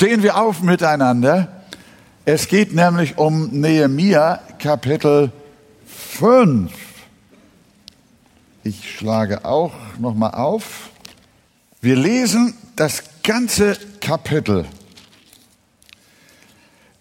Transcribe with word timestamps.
Stehen 0.00 0.22
wir 0.22 0.38
auf 0.38 0.62
miteinander. 0.62 1.62
Es 2.24 2.48
geht 2.48 2.72
nämlich 2.72 3.18
um 3.18 3.48
Nehemia 3.60 4.40
Kapitel 4.58 5.30
5. 6.16 6.72
Ich 8.64 8.96
schlage 8.96 9.44
auch 9.44 9.74
nochmal 9.98 10.30
auf. 10.30 10.88
Wir 11.82 11.96
lesen 11.96 12.54
das 12.76 13.02
ganze 13.22 13.76
Kapitel. 14.00 14.64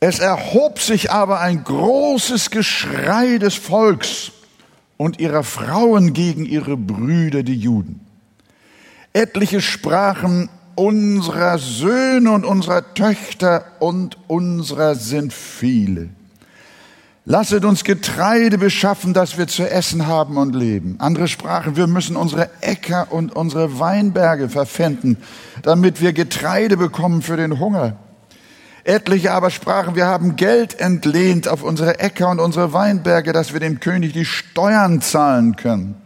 Es 0.02 0.20
erhob 0.20 0.80
sich 0.80 1.10
aber 1.10 1.40
ein 1.40 1.64
großes 1.64 2.52
Geschrei 2.52 3.38
des 3.38 3.56
Volks 3.56 4.34
und 4.98 5.22
ihrer 5.22 5.46
Frauen 5.46 6.12
gegen 6.12 6.46
ihre 6.46 6.76
Brüder, 6.76 7.44
die 7.44 7.56
Juden. 7.56 8.06
Etliche 9.14 9.62
sprachen, 9.62 10.50
unserer 10.80 11.58
Söhne 11.58 12.32
und 12.32 12.46
unserer 12.46 12.94
Töchter 12.94 13.66
und 13.80 14.18
unserer 14.28 14.96
sind 14.96 15.34
viele. 15.34 16.08
Lasset 17.26 17.66
uns 17.66 17.84
Getreide 17.84 18.58
beschaffen, 18.58 19.14
dass 19.14 19.38
wir 19.38 19.48
zu 19.48 19.70
essen 19.70 20.08
haben 20.08 20.38
und 20.38 20.56
leben. 20.56 20.96
Andere 21.00 21.28
sprachen, 21.28 21.76
wir 21.76 21.88
müssen 21.88 22.16
unsere 22.16 22.50
Äcker 22.62 23.12
und 23.12 23.36
unsere 23.36 23.78
Weinberge 23.80 24.48
verpfänden, 24.48 25.18
damit 25.64 26.00
wir 26.00 26.14
Getreide 26.14 26.78
bekommen 26.78 27.22
für 27.24 27.36
den 27.36 27.60
Hunger. 27.60 27.98
Etliche 28.86 29.34
aber 29.34 29.50
sprachen, 29.50 29.96
wir 29.96 30.06
haben 30.06 30.38
Geld 30.38 30.80
entlehnt 30.80 31.50
auf 31.50 31.62
unsere 31.62 32.00
Äcker 32.00 32.30
und 32.30 32.40
unsere 32.40 32.72
Weinberge, 32.72 33.34
dass 33.34 33.52
wir 33.52 33.60
dem 33.60 33.82
König 33.82 34.14
die 34.14 34.24
Steuern 34.24 35.02
zahlen 35.02 35.58
können. 35.58 35.99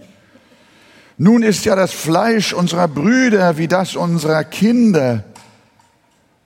Nun 1.18 1.44
ist 1.44 1.66
ja 1.66 1.76
das 1.76 1.92
Fleisch 1.92 2.54
unserer 2.54 2.88
Brüder 2.88 3.58
wie 3.58 3.68
das 3.68 3.96
unserer 3.96 4.44
Kinder. 4.44 5.24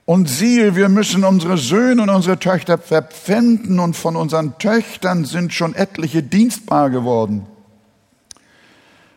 Und 0.04 0.28
siehe, 0.28 0.74
wir 0.74 0.88
müssen 0.88 1.24
unsere 1.24 1.58
Söhne 1.58 2.02
und 2.02 2.10
unsere 2.10 2.38
Töchter 2.38 2.78
verpfänden 2.78 3.78
und 3.78 3.94
von 3.94 4.16
unseren 4.16 4.58
Töchtern 4.58 5.24
sind 5.24 5.52
schon 5.52 5.74
etliche 5.74 6.22
dienstbar 6.22 6.90
geworden. 6.90 7.46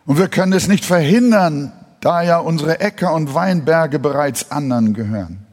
Und 0.05 0.17
wir 0.17 0.27
können 0.27 0.53
es 0.53 0.67
nicht 0.67 0.83
verhindern, 0.83 1.71
da 2.01 2.21
ja 2.21 2.39
unsere 2.39 2.79
Äcker 2.79 3.13
und 3.13 3.33
Weinberge 3.33 3.99
bereits 3.99 4.51
anderen 4.51 4.93
gehören. 4.93 5.45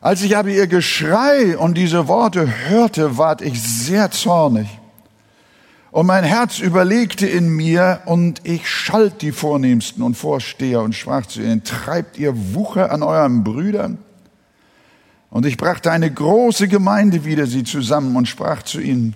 Als 0.00 0.22
ich 0.22 0.36
aber 0.36 0.48
ihr 0.48 0.66
Geschrei 0.66 1.56
und 1.56 1.74
diese 1.74 2.08
Worte 2.08 2.68
hörte, 2.68 3.18
ward 3.18 3.42
ich 3.42 3.62
sehr 3.62 4.10
zornig. 4.10 4.68
Und 5.92 6.06
mein 6.06 6.24
Herz 6.24 6.58
überlegte 6.58 7.26
in 7.26 7.50
mir 7.50 8.00
und 8.06 8.40
ich 8.44 8.66
schalt 8.66 9.20
die 9.20 9.30
Vornehmsten 9.30 10.02
und 10.02 10.14
Vorsteher 10.14 10.80
und 10.80 10.94
sprach 10.94 11.26
zu 11.26 11.42
ihnen, 11.42 11.64
treibt 11.64 12.16
ihr 12.18 12.54
Wucher 12.54 12.90
an 12.90 13.02
euren 13.02 13.44
Brüdern? 13.44 13.98
Und 15.28 15.44
ich 15.44 15.58
brachte 15.58 15.90
eine 15.90 16.10
große 16.10 16.66
Gemeinde 16.68 17.26
wieder 17.26 17.46
sie 17.46 17.62
zusammen 17.64 18.16
und 18.16 18.26
sprach 18.26 18.62
zu 18.62 18.80
ihnen, 18.80 19.14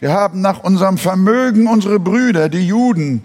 wir 0.00 0.12
haben 0.12 0.40
nach 0.40 0.64
unserem 0.64 0.98
Vermögen 0.98 1.68
unsere 1.68 2.00
Brüder, 2.00 2.48
die 2.48 2.66
Juden, 2.66 3.22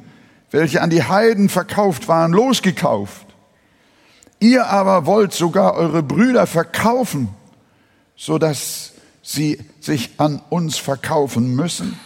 welche 0.52 0.84
an 0.84 0.92
die 0.92 1.04
Heiden 1.04 1.50
verkauft 1.50 2.08
waren, 2.08 2.32
losgekauft. 2.32 3.26
Ihr 4.40 4.68
aber 4.68 5.08
wollt 5.08 5.34
sogar 5.34 5.74
eure 5.74 6.04
Brüder 6.04 6.46
verkaufen, 6.46 7.30
so 8.16 8.38
dass 8.38 8.94
sie 9.24 9.60
sich 9.80 10.12
an 10.18 10.40
uns 10.50 10.78
verkaufen 10.78 11.56
müssen. 11.56 11.98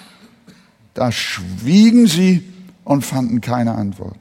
Da 0.93 1.11
schwiegen 1.11 2.07
sie 2.07 2.43
und 2.83 3.05
fanden 3.05 3.41
keine 3.41 3.75
Antwort. 3.75 4.17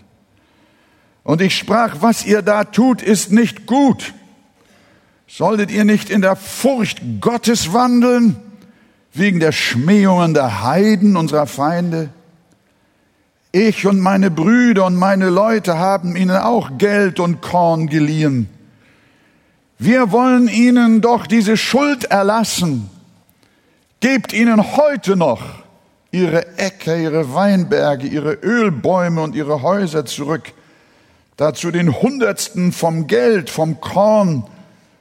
Und 1.25 1.41
ich 1.41 1.57
sprach, 1.57 1.97
was 2.01 2.25
ihr 2.25 2.43
da 2.43 2.65
tut, 2.65 3.03
ist 3.03 3.31
nicht 3.31 3.67
gut. 3.67 4.15
Solltet 5.29 5.71
ihr 5.71 5.85
nicht 5.85 6.11
in 6.11 6.21
der 6.21 6.37
Furcht 6.37 7.01
Gottes 7.21 7.73
wandeln, 7.73 8.37
wegen 9.15 9.41
der 9.41 9.53
Schmähungen 9.53 10.35
der 10.35 10.63
Heiden, 10.63 11.17
unserer 11.17 11.47
Feinde? 11.47 12.11
Ich 13.53 13.87
und 13.87 14.01
meine 14.01 14.31
Brüder 14.31 14.87
und 14.87 14.97
meine 14.97 15.29
Leute 15.29 15.79
haben 15.79 16.17
ihnen 16.17 16.37
auch 16.37 16.79
Geld 16.79 17.21
und 17.21 17.43
Korn 17.43 17.87
geliehen. 17.87 18.49
Wir 19.79 20.11
wollen 20.11 20.49
ihnen 20.49 21.03
doch 21.03 21.27
diese 21.27 21.57
Schuld 21.57 22.05
erlassen. 22.05 22.89
Gebt 24.01 24.33
ihnen 24.33 24.77
heute 24.77 25.17
noch 25.17 25.62
ihre 26.13 26.59
Äcker, 26.59 26.97
ihre 26.97 27.35
Weinberge, 27.35 28.07
ihre 28.07 28.35
Ölbäume 28.35 29.23
und 29.23 29.35
ihre 29.35 29.63
Häuser 29.63 30.05
zurück. 30.05 30.53
Dazu 31.37 31.71
den 31.71 32.01
Hundertsten 32.01 32.73
vom 32.73 33.07
Geld, 33.07 33.51
vom 33.51 33.81
Korn, 33.81 34.45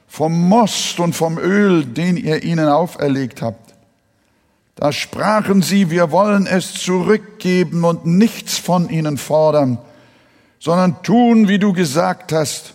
vom 0.08 0.48
Most 0.48 0.98
und 0.98 1.14
vom 1.14 1.38
Öl, 1.38 1.84
den 1.84 2.16
ihr 2.16 2.42
ihnen 2.42 2.68
auferlegt 2.68 3.42
habt. 3.42 3.74
Da 4.74 4.90
sprachen 4.90 5.60
sie, 5.62 5.90
wir 5.90 6.10
wollen 6.10 6.46
es 6.46 6.72
zurückgeben 6.72 7.84
und 7.84 8.06
nichts 8.06 8.56
von 8.58 8.88
ihnen 8.88 9.18
fordern, 9.18 9.78
sondern 10.58 11.02
tun, 11.02 11.46
wie 11.46 11.58
du 11.58 11.74
gesagt 11.74 12.32
hast. 12.32 12.74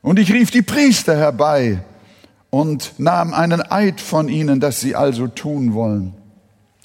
Und 0.00 0.18
ich 0.18 0.32
rief 0.32 0.50
die 0.52 0.62
Priester 0.62 1.16
herbei 1.16 1.82
und 2.50 2.94
nahm 2.98 3.34
einen 3.34 3.60
Eid 3.60 4.00
von 4.00 4.28
ihnen, 4.28 4.60
dass 4.60 4.80
sie 4.80 4.94
also 4.94 5.26
tun 5.26 5.74
wollen. 5.74 6.14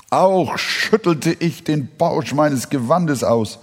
Auch 0.10 0.58
schüttelte 0.58 1.32
ich 1.32 1.64
den 1.64 1.90
Bausch 1.98 2.34
meines 2.34 2.70
Gewandes 2.70 3.24
aus 3.24 3.60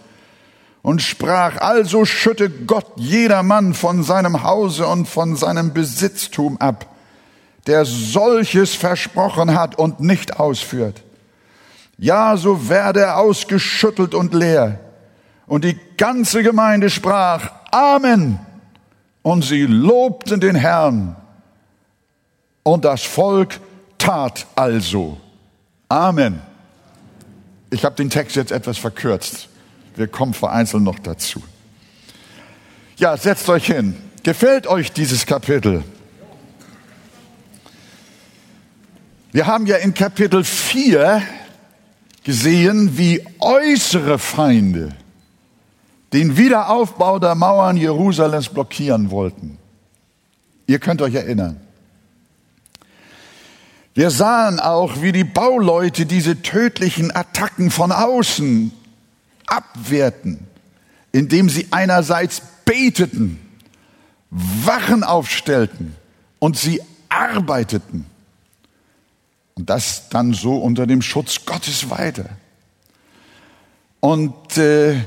und 0.82 1.02
sprach, 1.02 1.56
also 1.56 2.04
schütte 2.04 2.48
Gott 2.48 2.86
jedermann 2.94 3.74
von 3.74 4.04
seinem 4.04 4.44
Hause 4.44 4.86
und 4.86 5.08
von 5.08 5.34
seinem 5.34 5.72
Besitztum 5.72 6.60
ab, 6.60 6.86
der 7.66 7.84
solches 7.84 8.76
versprochen 8.76 9.58
hat 9.58 9.76
und 9.76 9.98
nicht 9.98 10.38
ausführt. 10.38 11.02
Ja, 11.98 12.36
so 12.36 12.68
werde 12.68 13.00
er 13.00 13.18
ausgeschüttelt 13.18 14.14
und 14.14 14.32
leer. 14.32 14.78
Und 15.48 15.64
die 15.64 15.76
ganze 15.96 16.44
Gemeinde 16.44 16.88
sprach, 16.88 17.50
Amen. 17.72 18.38
Und 19.22 19.42
sie 19.42 19.62
lobten 19.62 20.38
den 20.38 20.54
Herrn. 20.54 21.16
Und 22.62 22.84
das 22.84 23.02
Volk 23.02 23.58
tat 23.98 24.46
also. 24.54 25.18
Amen. 25.88 26.40
Ich 27.70 27.84
habe 27.84 27.94
den 27.94 28.10
Text 28.10 28.36
jetzt 28.36 28.52
etwas 28.52 28.78
verkürzt. 28.78 29.48
Wir 29.94 30.08
kommen 30.08 30.34
vereinzelt 30.34 30.82
noch 30.82 30.98
dazu. 30.98 31.42
Ja, 32.96 33.16
setzt 33.16 33.48
euch 33.48 33.66
hin. 33.66 33.96
Gefällt 34.22 34.66
euch 34.66 34.92
dieses 34.92 35.26
Kapitel? 35.26 35.84
Wir 39.32 39.46
haben 39.46 39.66
ja 39.66 39.76
in 39.76 39.92
Kapitel 39.94 40.44
4 40.44 41.22
gesehen, 42.24 42.96
wie 42.96 43.24
äußere 43.38 44.18
Feinde 44.18 44.96
den 46.12 46.36
Wiederaufbau 46.36 47.18
der 47.18 47.34
Mauern 47.34 47.76
Jerusalems 47.76 48.48
blockieren 48.48 49.10
wollten. 49.10 49.58
Ihr 50.66 50.78
könnt 50.78 51.02
euch 51.02 51.14
erinnern. 51.14 51.60
Wir 53.96 54.10
sahen 54.10 54.60
auch, 54.60 55.00
wie 55.00 55.10
die 55.10 55.24
Bauleute 55.24 56.04
diese 56.04 56.42
tödlichen 56.42 57.16
Attacken 57.16 57.70
von 57.70 57.92
außen 57.92 58.70
abwehrten, 59.46 60.46
indem 61.12 61.48
sie 61.48 61.68
einerseits 61.70 62.42
beteten, 62.66 63.40
Wachen 64.28 65.02
aufstellten 65.02 65.96
und 66.40 66.58
sie 66.58 66.82
arbeiteten. 67.08 68.04
Und 69.54 69.70
das 69.70 70.10
dann 70.10 70.34
so 70.34 70.58
unter 70.58 70.86
dem 70.86 71.00
Schutz 71.00 71.46
Gottes 71.46 71.88
weiter. 71.88 72.26
Und 74.00 74.58
äh, 74.58 75.00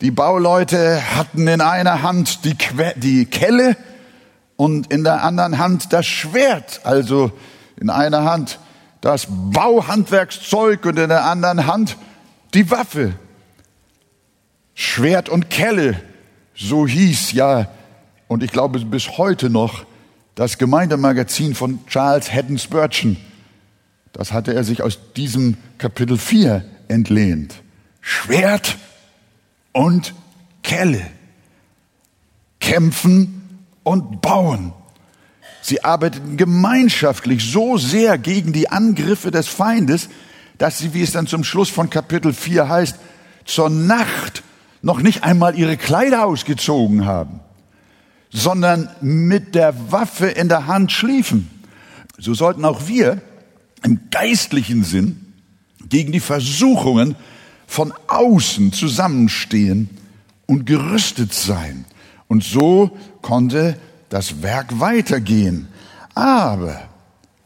die 0.00 0.12
Bauleute 0.12 1.02
hatten 1.16 1.48
in 1.48 1.60
einer 1.60 2.02
Hand 2.02 2.44
die, 2.44 2.54
que 2.54 2.94
die 2.94 3.26
Kelle 3.26 3.76
und 4.54 4.92
in 4.92 5.02
der 5.02 5.24
anderen 5.24 5.58
Hand 5.58 5.92
das 5.92 6.06
Schwert, 6.06 6.82
also 6.84 7.32
in 7.80 7.90
einer 7.90 8.24
Hand 8.24 8.58
das 9.00 9.26
Bauhandwerkszeug 9.28 10.84
und 10.86 10.98
in 10.98 11.08
der 11.08 11.24
anderen 11.24 11.66
Hand 11.66 11.96
die 12.54 12.70
Waffe. 12.70 13.14
Schwert 14.74 15.28
und 15.28 15.48
Kelle, 15.48 16.00
so 16.54 16.86
hieß 16.86 17.32
ja, 17.32 17.68
und 18.28 18.42
ich 18.42 18.50
glaube 18.50 18.78
bis 18.80 19.16
heute 19.18 19.50
noch, 19.50 19.86
das 20.34 20.58
Gemeindemagazin 20.58 21.54
von 21.54 21.86
Charles 21.86 22.32
Haddon 22.32 22.58
Spurgeon. 22.58 23.16
Das 24.12 24.32
hatte 24.32 24.54
er 24.54 24.64
sich 24.64 24.82
aus 24.82 24.98
diesem 25.14 25.56
Kapitel 25.78 26.18
4 26.18 26.64
entlehnt. 26.88 27.54
Schwert 28.00 28.76
und 29.72 30.14
Kelle. 30.62 31.06
Kämpfen 32.60 33.66
und 33.82 34.20
bauen. 34.20 34.72
Sie 35.66 35.82
arbeiteten 35.82 36.36
gemeinschaftlich 36.36 37.50
so 37.50 37.76
sehr 37.76 38.18
gegen 38.18 38.52
die 38.52 38.68
Angriffe 38.68 39.32
des 39.32 39.48
Feindes, 39.48 40.08
dass 40.58 40.78
sie, 40.78 40.94
wie 40.94 41.02
es 41.02 41.10
dann 41.10 41.26
zum 41.26 41.42
Schluss 41.42 41.70
von 41.70 41.90
Kapitel 41.90 42.32
4 42.32 42.68
heißt, 42.68 42.94
zur 43.44 43.68
Nacht 43.68 44.44
noch 44.80 45.02
nicht 45.02 45.24
einmal 45.24 45.58
ihre 45.58 45.76
Kleider 45.76 46.24
ausgezogen 46.24 47.04
haben, 47.04 47.40
sondern 48.30 48.88
mit 49.00 49.56
der 49.56 49.90
Waffe 49.90 50.28
in 50.28 50.48
der 50.48 50.68
Hand 50.68 50.92
schliefen. 50.92 51.50
So 52.16 52.32
sollten 52.32 52.64
auch 52.64 52.86
wir 52.86 53.20
im 53.82 54.02
geistlichen 54.12 54.84
Sinn 54.84 55.32
gegen 55.88 56.12
die 56.12 56.20
Versuchungen 56.20 57.16
von 57.66 57.92
außen 58.06 58.72
zusammenstehen 58.72 59.90
und 60.46 60.64
gerüstet 60.64 61.34
sein. 61.34 61.86
Und 62.28 62.44
so 62.44 62.96
konnte 63.20 63.76
das 64.08 64.42
Werk 64.42 64.80
weitergehen. 64.80 65.68
Aber 66.14 66.80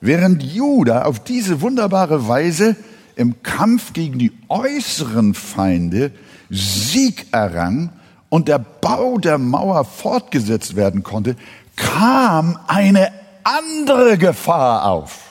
während 0.01 0.43
Juda 0.43 1.03
auf 1.03 1.21
diese 1.21 1.61
wunderbare 1.61 2.29
Weise 2.29 2.77
im 3.17 3.43
Kampf 3.43 3.93
gegen 3.93 4.19
die 4.19 4.33
äußeren 4.49 5.35
Feinde 5.35 6.13
Sieg 6.49 7.27
errang 7.33 7.91
und 8.29 8.49
der 8.49 8.59
Bau 8.59 9.19
der 9.19 9.39
Mauer 9.39 9.85
fortgesetzt 9.85 10.77
werden 10.77 11.03
konnte, 11.03 11.37
kam 11.77 12.59
eine 12.67 13.13
andere 13.45 14.19
Gefahr 14.19 14.85
auf. 14.85 15.31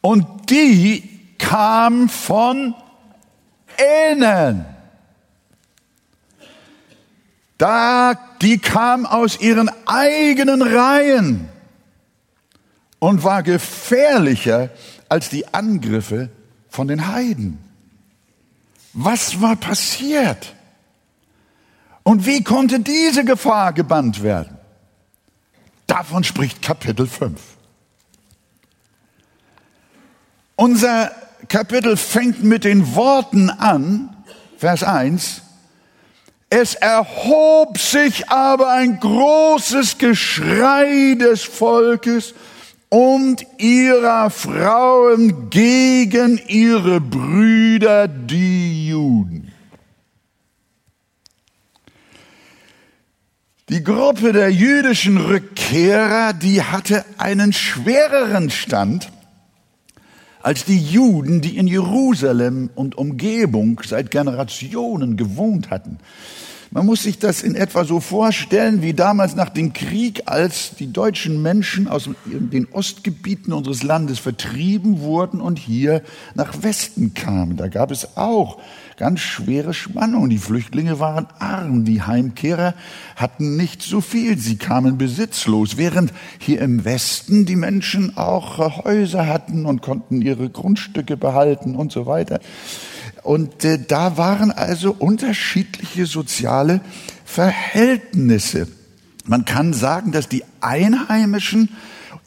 Und 0.00 0.50
die 0.50 1.02
kam 1.38 2.10
von 2.10 2.74
innen. 4.10 4.73
Da, 7.58 8.14
die 8.42 8.58
kam 8.58 9.06
aus 9.06 9.40
ihren 9.40 9.70
eigenen 9.86 10.62
Reihen 10.62 11.48
und 12.98 13.22
war 13.22 13.42
gefährlicher 13.42 14.70
als 15.08 15.28
die 15.28 15.52
Angriffe 15.54 16.30
von 16.68 16.88
den 16.88 17.06
Heiden. 17.06 17.58
Was 18.92 19.40
war 19.40 19.56
passiert? 19.56 20.54
Und 22.02 22.26
wie 22.26 22.42
konnte 22.42 22.80
diese 22.80 23.24
Gefahr 23.24 23.72
gebannt 23.72 24.22
werden? 24.22 24.58
Davon 25.86 26.24
spricht 26.24 26.62
Kapitel 26.62 27.06
5. 27.06 27.40
Unser 30.56 31.10
Kapitel 31.48 31.96
fängt 31.96 32.42
mit 32.42 32.64
den 32.64 32.94
Worten 32.94 33.50
an, 33.50 34.16
Vers 34.56 34.82
1, 34.82 35.42
es 36.56 36.76
erhob 36.76 37.78
sich 37.78 38.28
aber 38.28 38.70
ein 38.70 39.00
großes 39.00 39.98
Geschrei 39.98 41.16
des 41.18 41.42
Volkes 41.42 42.32
und 42.90 43.44
ihrer 43.58 44.30
Frauen 44.30 45.50
gegen 45.50 46.40
ihre 46.46 47.00
Brüder, 47.00 48.06
die 48.06 48.86
Juden. 48.90 49.52
Die 53.68 53.82
Gruppe 53.82 54.32
der 54.32 54.50
jüdischen 54.50 55.16
Rückkehrer, 55.16 56.34
die 56.34 56.62
hatte 56.62 57.04
einen 57.18 57.52
schwereren 57.52 58.50
Stand 58.50 59.10
als 60.44 60.66
die 60.66 60.78
Juden, 60.78 61.40
die 61.40 61.56
in 61.56 61.66
Jerusalem 61.66 62.68
und 62.74 62.98
Umgebung 62.98 63.80
seit 63.82 64.10
Generationen 64.10 65.16
gewohnt 65.16 65.70
hatten. 65.70 65.98
Man 66.70 66.84
muss 66.84 67.04
sich 67.04 67.18
das 67.18 67.42
in 67.42 67.54
etwa 67.54 67.84
so 67.84 67.98
vorstellen 67.98 68.82
wie 68.82 68.92
damals 68.92 69.36
nach 69.36 69.48
dem 69.48 69.72
Krieg, 69.72 70.24
als 70.26 70.72
die 70.78 70.92
deutschen 70.92 71.40
Menschen 71.40 71.88
aus 71.88 72.10
den 72.26 72.66
Ostgebieten 72.72 73.54
unseres 73.54 73.82
Landes 73.82 74.18
vertrieben 74.18 75.00
wurden 75.00 75.40
und 75.40 75.58
hier 75.58 76.02
nach 76.34 76.62
Westen 76.62 77.14
kamen. 77.14 77.56
Da 77.56 77.68
gab 77.68 77.90
es 77.90 78.18
auch 78.18 78.58
ganz 78.96 79.20
schwere 79.20 79.74
Spannungen. 79.74 80.30
Die 80.30 80.38
Flüchtlinge 80.38 81.00
waren 81.00 81.26
arm, 81.38 81.84
die 81.84 82.02
Heimkehrer 82.02 82.74
hatten 83.16 83.56
nicht 83.56 83.82
so 83.82 84.00
viel, 84.00 84.38
sie 84.38 84.56
kamen 84.56 84.98
besitzlos, 84.98 85.76
während 85.76 86.12
hier 86.38 86.60
im 86.60 86.84
Westen 86.84 87.46
die 87.46 87.56
Menschen 87.56 88.16
auch 88.16 88.58
Häuser 88.84 89.26
hatten 89.26 89.66
und 89.66 89.82
konnten 89.82 90.22
ihre 90.22 90.48
Grundstücke 90.48 91.16
behalten 91.16 91.74
und 91.74 91.92
so 91.92 92.06
weiter. 92.06 92.40
Und 93.22 93.64
äh, 93.64 93.78
da 93.78 94.16
waren 94.16 94.50
also 94.50 94.94
unterschiedliche 94.98 96.06
soziale 96.06 96.80
Verhältnisse. 97.24 98.68
Man 99.26 99.44
kann 99.46 99.72
sagen, 99.72 100.12
dass 100.12 100.28
die 100.28 100.44
Einheimischen 100.60 101.70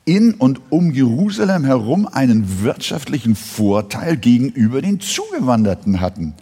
in 0.05 0.33
und 0.33 0.61
um 0.69 0.91
Jerusalem 0.91 1.65
herum 1.65 2.07
einen 2.07 2.63
wirtschaftlichen 2.63 3.35
Vorteil 3.35 4.17
gegenüber 4.17 4.81
den 4.81 4.99
Zugewanderten 4.99 5.99
hatten. 5.99 6.33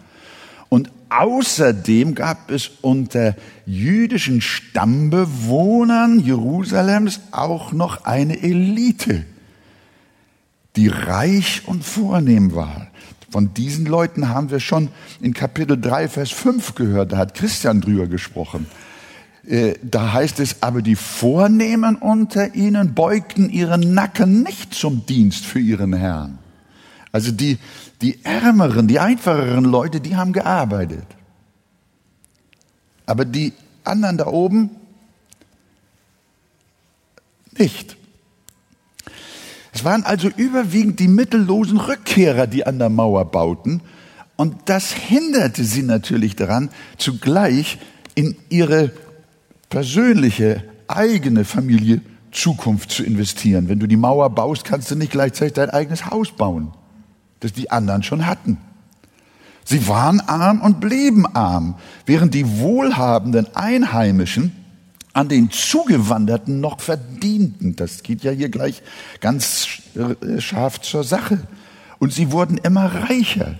Und 0.68 0.90
außerdem 1.08 2.14
gab 2.14 2.50
es 2.50 2.70
unter 2.82 3.36
jüdischen 3.64 4.40
Stammbewohnern 4.40 6.20
Jerusalems 6.20 7.20
auch 7.30 7.72
noch 7.72 8.04
eine 8.04 8.42
Elite, 8.42 9.24
die 10.76 10.88
reich 10.88 11.62
und 11.66 11.84
vornehm 11.84 12.54
war. 12.54 12.88
Von 13.30 13.54
diesen 13.54 13.86
Leuten 13.86 14.28
haben 14.28 14.50
wir 14.50 14.60
schon 14.60 14.88
in 15.20 15.34
Kapitel 15.34 15.80
3, 15.80 16.08
Vers 16.08 16.30
5 16.30 16.74
gehört. 16.74 17.12
Da 17.12 17.18
hat 17.18 17.34
Christian 17.34 17.80
drüber 17.80 18.06
gesprochen. 18.06 18.66
Äh, 19.46 19.74
da 19.82 20.12
heißt 20.12 20.40
es, 20.40 20.62
aber 20.62 20.82
die 20.82 20.96
Vornehmen 20.96 21.96
unter 21.96 22.54
ihnen 22.54 22.94
beugten 22.94 23.50
ihren 23.50 23.94
Nacken 23.94 24.42
nicht 24.42 24.74
zum 24.74 25.06
Dienst 25.06 25.44
für 25.44 25.60
ihren 25.60 25.92
Herrn. 25.92 26.38
Also 27.12 27.32
die, 27.32 27.58
die 28.02 28.24
ärmeren, 28.24 28.88
die 28.88 28.98
einfacheren 28.98 29.64
Leute, 29.64 30.00
die 30.00 30.16
haben 30.16 30.32
gearbeitet. 30.32 31.06
Aber 33.06 33.24
die 33.24 33.52
anderen 33.84 34.18
da 34.18 34.26
oben 34.26 34.70
nicht. 37.58 37.96
Es 39.72 39.84
waren 39.84 40.04
also 40.04 40.28
überwiegend 40.28 41.00
die 41.00 41.08
mittellosen 41.08 41.78
Rückkehrer, 41.78 42.46
die 42.46 42.66
an 42.66 42.78
der 42.78 42.88
Mauer 42.88 43.24
bauten. 43.26 43.82
Und 44.36 44.56
das 44.66 44.92
hinderte 44.92 45.64
sie 45.64 45.82
natürlich 45.82 46.36
daran, 46.36 46.70
zugleich 46.98 47.78
in 48.14 48.36
ihre 48.48 48.92
persönliche, 49.68 50.64
eigene 50.88 51.44
Familie 51.44 52.00
Zukunft 52.32 52.90
zu 52.90 53.02
investieren. 53.02 53.68
Wenn 53.68 53.78
du 53.78 53.86
die 53.86 53.96
Mauer 53.96 54.30
baust, 54.30 54.64
kannst 54.64 54.90
du 54.90 54.94
nicht 54.94 55.12
gleichzeitig 55.12 55.54
dein 55.54 55.70
eigenes 55.70 56.06
Haus 56.06 56.32
bauen, 56.32 56.72
das 57.40 57.52
die 57.52 57.70
anderen 57.70 58.02
schon 58.02 58.26
hatten. 58.26 58.58
Sie 59.64 59.88
waren 59.88 60.20
arm 60.20 60.60
und 60.60 60.80
blieben 60.80 61.26
arm, 61.26 61.74
während 62.06 62.34
die 62.34 62.58
wohlhabenden 62.60 63.54
Einheimischen 63.56 64.52
an 65.12 65.28
den 65.28 65.50
Zugewanderten 65.50 66.60
noch 66.60 66.80
verdienten. 66.80 67.74
Das 67.74 68.02
geht 68.02 68.22
ja 68.22 68.30
hier 68.30 68.48
gleich 68.48 68.82
ganz 69.20 69.66
äh, 69.94 70.40
scharf 70.40 70.80
zur 70.82 71.04
Sache. 71.04 71.40
Und 71.98 72.12
sie 72.12 72.30
wurden 72.30 72.58
immer 72.58 72.86
reicher. 72.86 73.54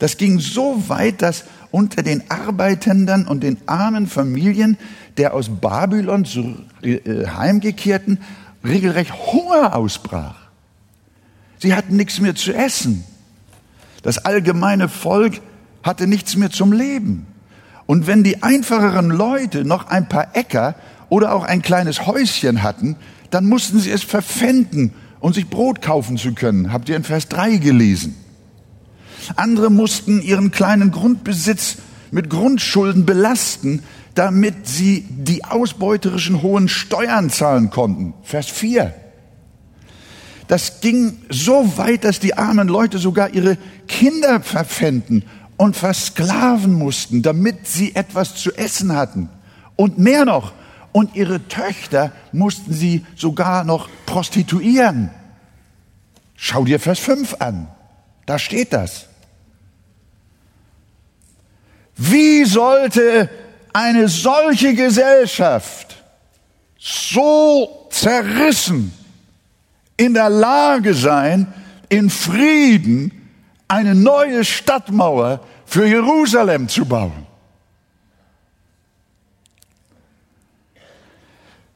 Das 0.00 0.16
ging 0.16 0.40
so 0.40 0.88
weit, 0.88 1.22
dass 1.22 1.44
unter 1.70 2.02
den 2.02 2.28
Arbeitenden 2.28 3.26
und 3.26 3.42
den 3.42 3.56
armen 3.66 4.06
Familien 4.06 4.76
der 5.16 5.34
aus 5.34 5.48
Babylon 5.48 6.26
äh, 6.82 7.26
heimgekehrten 7.26 8.18
regelrecht 8.64 9.12
Hunger 9.12 9.76
ausbrach. 9.76 10.41
Sie 11.62 11.74
hatten 11.74 11.94
nichts 11.94 12.18
mehr 12.18 12.34
zu 12.34 12.52
essen. 12.52 13.04
Das 14.02 14.18
allgemeine 14.18 14.88
Volk 14.88 15.40
hatte 15.84 16.08
nichts 16.08 16.34
mehr 16.34 16.50
zum 16.50 16.72
Leben. 16.72 17.24
Und 17.86 18.08
wenn 18.08 18.24
die 18.24 18.42
einfacheren 18.42 19.10
Leute 19.10 19.64
noch 19.64 19.86
ein 19.86 20.08
paar 20.08 20.34
Äcker 20.34 20.74
oder 21.08 21.32
auch 21.32 21.44
ein 21.44 21.62
kleines 21.62 22.04
Häuschen 22.04 22.64
hatten, 22.64 22.96
dann 23.30 23.46
mussten 23.46 23.78
sie 23.78 23.92
es 23.92 24.02
verpfänden, 24.02 24.92
um 25.20 25.32
sich 25.32 25.48
Brot 25.48 25.80
kaufen 25.82 26.16
zu 26.16 26.32
können. 26.34 26.72
Habt 26.72 26.88
ihr 26.88 26.96
in 26.96 27.04
Vers 27.04 27.28
3 27.28 27.58
gelesen. 27.58 28.16
Andere 29.36 29.70
mussten 29.70 30.20
ihren 30.20 30.50
kleinen 30.50 30.90
Grundbesitz 30.90 31.76
mit 32.10 32.28
Grundschulden 32.28 33.06
belasten, 33.06 33.84
damit 34.16 34.66
sie 34.66 35.06
die 35.08 35.44
ausbeuterischen 35.44 36.42
hohen 36.42 36.66
Steuern 36.68 37.30
zahlen 37.30 37.70
konnten. 37.70 38.14
Vers 38.24 38.48
4. 38.48 38.92
Das 40.48 40.80
ging 40.80 41.18
so 41.28 41.76
weit, 41.76 42.04
dass 42.04 42.20
die 42.20 42.34
armen 42.36 42.68
Leute 42.68 42.98
sogar 42.98 43.30
ihre 43.30 43.56
Kinder 43.86 44.40
verpfänden 44.40 45.24
und 45.56 45.76
versklaven 45.76 46.74
mussten, 46.74 47.22
damit 47.22 47.66
sie 47.66 47.94
etwas 47.94 48.34
zu 48.34 48.52
essen 48.52 48.94
hatten. 48.94 49.28
Und 49.76 49.98
mehr 49.98 50.24
noch, 50.24 50.52
und 50.92 51.16
ihre 51.16 51.48
Töchter 51.48 52.12
mussten 52.32 52.72
sie 52.72 53.04
sogar 53.16 53.64
noch 53.64 53.88
prostituieren. 54.04 55.10
Schau 56.36 56.64
dir 56.64 56.78
Vers 56.80 56.98
5 56.98 57.36
an, 57.38 57.68
da 58.26 58.38
steht 58.38 58.72
das. 58.72 59.06
Wie 61.96 62.44
sollte 62.44 63.30
eine 63.72 64.08
solche 64.08 64.74
Gesellschaft 64.74 66.02
so 66.78 67.86
zerrissen 67.90 68.92
in 69.96 70.14
der 70.14 70.30
Lage 70.30 70.94
sein, 70.94 71.52
in 71.88 72.10
Frieden 72.10 73.12
eine 73.68 73.94
neue 73.94 74.44
Stadtmauer 74.44 75.40
für 75.66 75.86
Jerusalem 75.86 76.68
zu 76.68 76.84
bauen. 76.84 77.26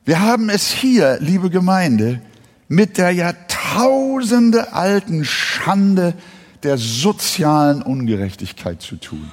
Wir 0.04 0.20
haben 0.20 0.50
es 0.50 0.70
hier, 0.70 1.18
liebe 1.20 1.50
Gemeinde, 1.50 2.20
mit 2.68 2.98
der 2.98 3.10
Jahrtausende 3.10 4.72
alten 4.72 5.24
Schande 5.24 6.14
der 6.62 6.78
sozialen 6.78 7.82
Ungerechtigkeit 7.82 8.80
zu 8.82 8.96
tun, 8.96 9.30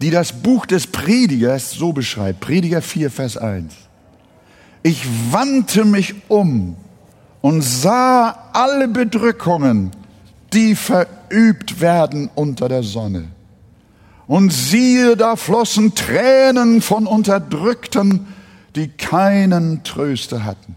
die 0.00 0.10
das 0.10 0.42
Buch 0.42 0.66
des 0.66 0.86
Predigers 0.86 1.72
so 1.72 1.92
beschreibt, 1.92 2.40
Prediger 2.40 2.82
4, 2.82 3.10
Vers 3.10 3.36
1. 3.36 3.74
Ich 4.86 5.32
wandte 5.32 5.86
mich 5.86 6.14
um 6.28 6.76
und 7.40 7.62
sah 7.62 8.50
alle 8.52 8.86
Bedrückungen, 8.86 9.92
die 10.52 10.76
verübt 10.76 11.80
werden 11.80 12.28
unter 12.34 12.68
der 12.68 12.82
Sonne. 12.82 13.28
Und 14.26 14.52
siehe, 14.52 15.16
da 15.16 15.36
flossen 15.36 15.94
Tränen 15.94 16.82
von 16.82 17.06
Unterdrückten, 17.06 18.26
die 18.76 18.88
keinen 18.88 19.84
Tröster 19.84 20.44
hatten. 20.44 20.76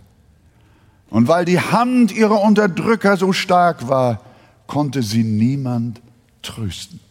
Und 1.10 1.28
weil 1.28 1.44
die 1.44 1.60
Hand 1.60 2.14
ihrer 2.14 2.42
Unterdrücker 2.42 3.18
so 3.18 3.34
stark 3.34 3.90
war, 3.90 4.22
konnte 4.68 5.04
sie 5.04 5.26
niemand 5.26 6.00
trösten. 6.42 7.02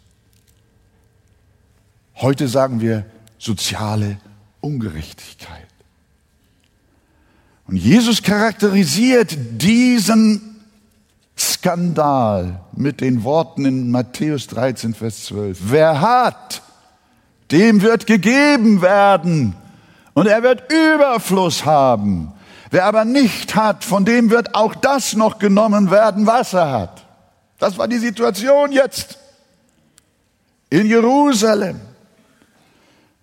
Heute 2.15 2.49
sagen 2.49 2.81
wir 2.81 3.05
soziale 3.37 4.17
Ungerechtigkeit. 4.63 5.66
Und 7.69 7.77
Jesus 7.77 8.23
charakterisiert 8.23 9.37
diesen 9.61 10.57
Skandal 11.37 12.61
mit 12.73 13.01
den 13.01 13.25
Worten 13.25 13.65
in 13.65 13.91
Matthäus 13.91 14.47
13, 14.47 14.95
Vers 14.95 15.25
12. 15.27 15.59
Wer 15.63 16.01
hat, 16.01 16.63
dem 17.51 17.83
wird 17.83 18.07
gegeben 18.07 18.83
werden 18.83 19.55
und 20.15 20.27
er 20.27 20.43
wird 20.43 20.73
Überfluss 20.73 21.65
haben. 21.65 22.33
Wer 22.71 22.85
aber 22.85 23.05
nicht 23.05 23.55
hat, 23.55 23.85
von 23.85 24.05
dem 24.05 24.31
wird 24.31 24.55
auch 24.55 24.75
das 24.75 25.15
noch 25.15 25.39
genommen 25.39 25.91
werden, 25.91 26.27
was 26.27 26.53
er 26.53 26.71
hat. 26.71 27.07
Das 27.59 27.79
war 27.79 27.89
die 27.89 27.99
Situation 27.99 28.73
jetzt 28.73 29.19
in 30.71 30.87
Jerusalem. 30.87 31.81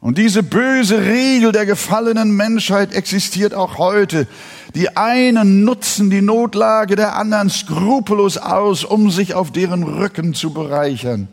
Und 0.03 0.17
diese 0.17 0.43
böse 0.43 1.05
Regel 1.05 1.53
der 1.53 1.65
gefallenen 1.65 2.36
Menschheit 2.36 2.93
existiert 2.93 3.53
auch 3.53 3.77
heute. 3.77 4.27
Die 4.75 4.98
einen 4.98 5.63
nutzen 5.63 6.10
die 6.10 6.22
Notlage 6.22 6.98
der 6.98 7.15
anderen 7.15 7.50
skrupellos 7.50 8.38
aus, 8.38 8.83
um 8.83 9.12
sich 9.12 9.33
auf 9.33 9.53
deren 9.53 9.83
Rücken 9.83 10.33
zu 10.33 10.51
bereichern. 10.51 11.29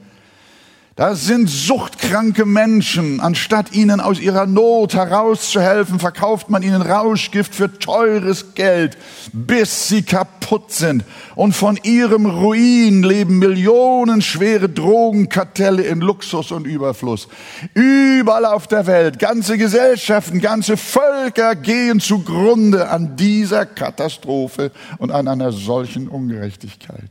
Das 1.01 1.25
sind 1.25 1.49
suchtkranke 1.49 2.45
Menschen. 2.45 3.21
Anstatt 3.21 3.73
ihnen 3.73 4.03
aus 4.03 4.21
ihrer 4.21 4.45
Not 4.45 4.93
herauszuhelfen, 4.93 5.99
verkauft 5.99 6.51
man 6.51 6.63
ihnen 6.63 6.83
Rauschgift 6.83 7.55
für 7.55 7.79
teures 7.79 8.55
Geld, 8.55 8.99
bis 9.33 9.89
sie 9.89 10.03
kaputt 10.03 10.73
sind. 10.73 11.05
Und 11.37 11.55
von 11.55 11.79
ihrem 11.85 12.27
Ruin 12.27 13.03
leben 13.03 13.39
millionenschwere 13.39 14.69
Drogenkartelle 14.69 15.85
in 15.85 16.03
Luxus 16.03 16.53
und 16.53 16.67
Überfluss. 16.67 17.29
Überall 17.73 18.45
auf 18.45 18.67
der 18.67 18.87
Welt, 18.87 19.19
ganze 19.19 19.57
Gesellschaften, 19.57 20.43
ganze 20.43 20.77
Völker 20.77 21.57
gehen 21.57 22.01
zugrunde 22.01 22.91
an 22.91 23.17
dieser 23.17 23.65
Katastrophe 23.65 24.71
und 24.99 25.13
an 25.13 25.29
einer 25.29 25.51
solchen 25.51 26.09
Ungerechtigkeit. 26.09 27.09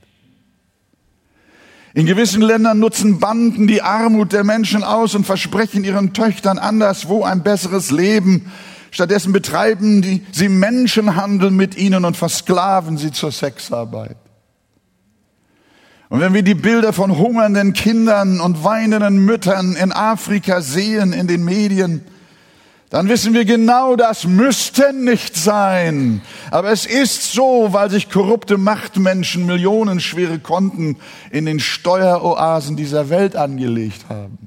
In 1.99 2.05
gewissen 2.05 2.41
Ländern 2.41 2.79
nutzen 2.79 3.19
Banden 3.19 3.67
die 3.67 3.81
Armut 3.81 4.31
der 4.31 4.45
Menschen 4.45 4.85
aus 4.85 5.15
und 5.15 5.25
versprechen 5.25 5.83
ihren 5.83 6.13
Töchtern 6.13 6.57
anderswo 6.57 7.23
ein 7.23 7.43
besseres 7.43 7.91
Leben. 7.91 8.53
Stattdessen 8.89 9.33
betreiben 9.33 10.01
die, 10.01 10.25
sie 10.31 10.47
Menschenhandel 10.47 11.51
mit 11.51 11.75
ihnen 11.75 12.05
und 12.05 12.15
versklaven 12.15 12.97
sie 12.97 13.11
zur 13.11 13.33
Sexarbeit. 13.33 14.15
Und 16.07 16.21
wenn 16.21 16.33
wir 16.33 16.41
die 16.41 16.55
Bilder 16.55 16.93
von 16.93 17.17
hungernden 17.17 17.73
Kindern 17.73 18.39
und 18.39 18.63
weinenden 18.63 19.25
Müttern 19.25 19.75
in 19.75 19.91
Afrika 19.91 20.61
sehen 20.61 21.11
in 21.11 21.27
den 21.27 21.43
Medien, 21.43 22.05
dann 22.89 23.07
wissen 23.07 23.35
wir 23.35 23.45
genau, 23.45 23.95
das 23.95 24.25
müsste 24.25 24.93
nicht 24.93 25.35
sein. 25.35 26.21
Aber 26.49 26.71
es 26.71 26.87
ist 26.87 27.33
so, 27.33 27.67
weil 27.71 27.91
sich 27.91 28.09
korrupte 28.09 28.57
Machtmenschen 28.57 29.45
millionenschwere 29.45 30.39
Konten 30.39 30.97
in 31.29 31.45
den 31.45 31.59
Steueroasen 31.59 32.75
dieser 32.75 33.09
Welt 33.09 33.35
angelegt 33.35 34.05
haben. 34.09 34.39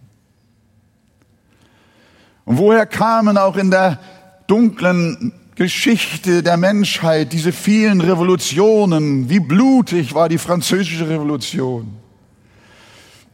Und 2.44 2.58
woher 2.58 2.86
kamen 2.86 3.38
auch 3.38 3.56
in 3.56 3.70
der 3.70 4.00
dunklen 4.48 5.32
Geschichte 5.54 6.42
der 6.42 6.56
Menschheit 6.56 7.32
diese 7.32 7.52
vielen 7.52 8.00
Revolutionen? 8.00 9.28
Wie 9.28 9.38
blutig 9.38 10.14
war 10.14 10.28
die 10.28 10.38
französische 10.38 11.08
Revolution? 11.08 12.01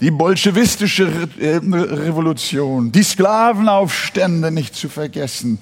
Die 0.01 0.11
bolschewistische 0.11 1.29
äh, 1.41 1.57
Revolution, 1.57 2.93
die 2.93 3.03
Sklavenaufstände 3.03 4.51
nicht 4.51 4.75
zu 4.75 4.89
vergessen, 4.89 5.59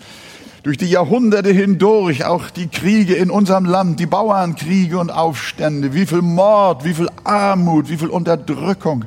durch 0.62 0.76
die 0.76 0.90
Jahrhunderte 0.90 1.50
hindurch 1.52 2.24
auch 2.24 2.50
die 2.50 2.66
Kriege 2.66 3.14
in 3.14 3.30
unserem 3.30 3.64
Land, 3.64 4.00
die 4.00 4.06
Bauernkriege 4.06 4.98
und 4.98 5.10
Aufstände, 5.10 5.94
wie 5.94 6.06
viel 6.06 6.22
Mord, 6.22 6.84
wie 6.84 6.92
viel 6.92 7.08
Armut, 7.22 7.88
wie 7.88 7.96
viel 7.96 8.08
Unterdrückung. 8.08 9.04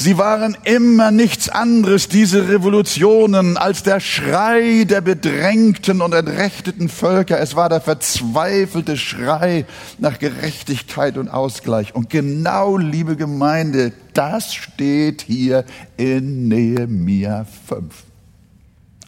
Sie 0.00 0.16
waren 0.16 0.56
immer 0.62 1.10
nichts 1.10 1.48
anderes, 1.48 2.06
diese 2.06 2.48
Revolutionen, 2.48 3.56
als 3.56 3.82
der 3.82 3.98
Schrei 3.98 4.84
der 4.84 5.00
bedrängten 5.00 6.02
und 6.02 6.14
entrechteten 6.14 6.88
Völker. 6.88 7.40
Es 7.40 7.56
war 7.56 7.68
der 7.68 7.80
verzweifelte 7.80 8.96
Schrei 8.96 9.66
nach 9.98 10.20
Gerechtigkeit 10.20 11.18
und 11.18 11.28
Ausgleich. 11.28 11.96
Und 11.96 12.10
genau, 12.10 12.76
liebe 12.76 13.16
Gemeinde, 13.16 13.92
das 14.14 14.54
steht 14.54 15.22
hier 15.22 15.64
in 15.96 16.46
Nehemia 16.46 17.44
5. 17.66 17.92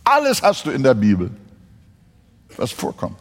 Alles 0.03 0.43
hast 0.43 0.67
du 0.67 0.71
in 0.73 0.83
der 0.83 0.95
Bibel, 0.95 1.31
was 2.57 2.73
vorkommt. 2.73 3.20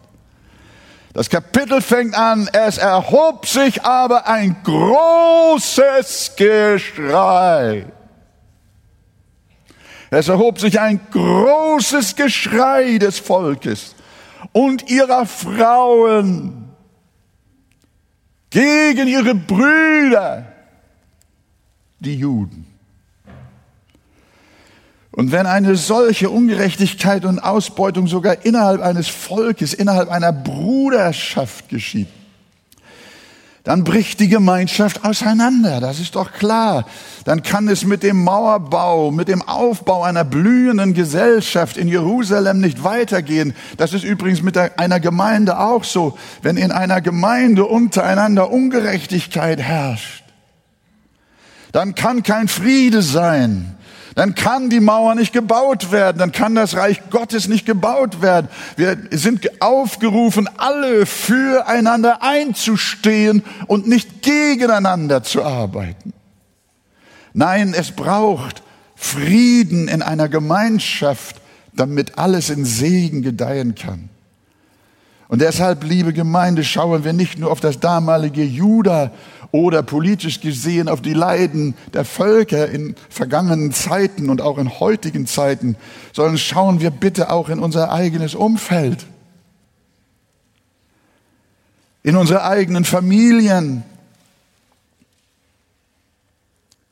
Das 1.13 1.29
Kapitel 1.29 1.81
fängt 1.81 2.15
an, 2.15 2.47
es 2.53 2.77
erhob 2.77 3.47
sich 3.47 3.83
aber 3.83 4.27
ein 4.27 4.55
großes 4.63 6.33
Geschrei. 6.35 7.85
Es 10.11 10.27
erhob 10.27 10.59
sich 10.59 10.79
ein 10.79 10.99
großes 11.11 12.15
Geschrei 12.15 12.97
des 12.97 13.19
Volkes 13.19 13.95
und 14.51 14.89
ihrer 14.89 15.25
Frauen 15.25 16.69
gegen 18.49 19.07
ihre 19.07 19.35
Brüder, 19.35 20.45
die 21.99 22.15
Juden. 22.15 22.68
Und 25.19 25.33
wenn 25.33 25.47
eine 25.47 25.75
solche 25.75 26.29
Ungerechtigkeit 26.29 27.25
und 27.25 27.39
Ausbeutung 27.39 28.07
sogar 28.07 28.45
innerhalb 28.45 28.81
eines 28.81 29.09
Volkes, 29.09 29.73
innerhalb 29.73 30.09
einer 30.09 30.31
Bruderschaft 30.31 31.67
geschieht, 31.67 32.07
dann 33.65 33.83
bricht 33.83 34.21
die 34.21 34.29
Gemeinschaft 34.29 35.03
auseinander. 35.03 35.81
Das 35.81 35.99
ist 35.99 36.15
doch 36.15 36.31
klar. 36.31 36.85
Dann 37.25 37.43
kann 37.43 37.67
es 37.67 37.83
mit 37.83 38.01
dem 38.01 38.23
Mauerbau, 38.23 39.11
mit 39.11 39.27
dem 39.27 39.41
Aufbau 39.41 40.03
einer 40.03 40.23
blühenden 40.23 40.93
Gesellschaft 40.93 41.75
in 41.75 41.89
Jerusalem 41.89 42.61
nicht 42.61 42.85
weitergehen. 42.85 43.53
Das 43.75 43.91
ist 43.91 44.05
übrigens 44.05 44.41
mit 44.41 44.57
einer 44.57 45.01
Gemeinde 45.01 45.59
auch 45.59 45.83
so. 45.83 46.17
Wenn 46.43 46.55
in 46.55 46.71
einer 46.71 47.01
Gemeinde 47.01 47.65
untereinander 47.65 48.49
Ungerechtigkeit 48.49 49.59
herrscht, 49.59 50.23
dann 51.73 51.93
kann 51.93 52.23
kein 52.23 52.47
Friede 52.47 53.01
sein 53.01 53.75
dann 54.19 54.35
kann 54.35 54.69
die 54.69 54.81
Mauer 54.81 55.15
nicht 55.15 55.31
gebaut 55.31 55.93
werden, 55.93 56.17
dann 56.17 56.33
kann 56.33 56.53
das 56.53 56.75
Reich 56.75 57.09
Gottes 57.09 57.47
nicht 57.47 57.65
gebaut 57.65 58.21
werden. 58.21 58.49
Wir 58.75 58.97
sind 59.11 59.61
aufgerufen, 59.61 60.49
alle 60.57 61.05
füreinander 61.05 62.21
einzustehen 62.21 63.43
und 63.67 63.87
nicht 63.87 64.21
gegeneinander 64.21 65.23
zu 65.23 65.41
arbeiten. 65.45 66.11
Nein, 67.31 67.73
es 67.73 67.93
braucht 67.93 68.61
Frieden 68.93 69.87
in 69.87 70.01
einer 70.01 70.27
Gemeinschaft, 70.27 71.37
damit 71.71 72.17
alles 72.17 72.49
in 72.49 72.65
Segen 72.65 73.21
gedeihen 73.21 73.73
kann. 73.73 74.09
Und 75.29 75.39
deshalb, 75.41 75.85
liebe 75.85 76.11
Gemeinde, 76.11 76.65
schauen 76.65 77.05
wir 77.05 77.13
nicht 77.13 77.39
nur 77.39 77.51
auf 77.51 77.61
das 77.61 77.79
damalige 77.79 78.43
Juda 78.43 79.11
oder 79.51 79.83
politisch 79.83 80.41
gesehen 80.41 80.87
auf 80.87 81.01
die 81.01 81.13
Leiden 81.13 81.75
der 81.93 82.05
Völker 82.05 82.69
in 82.69 82.95
vergangenen 83.09 83.71
Zeiten 83.73 84.29
und 84.29 84.41
auch 84.41 84.57
in 84.57 84.79
heutigen 84.79 85.25
Zeiten, 85.27 85.75
sondern 86.13 86.37
schauen 86.37 86.81
wir 86.81 86.91
bitte 86.91 87.31
auch 87.31 87.49
in 87.49 87.59
unser 87.59 87.91
eigenes 87.91 88.35
Umfeld, 88.35 89.05
in 92.03 92.15
unsere 92.15 92.43
eigenen 92.43 92.85
Familien. 92.85 93.83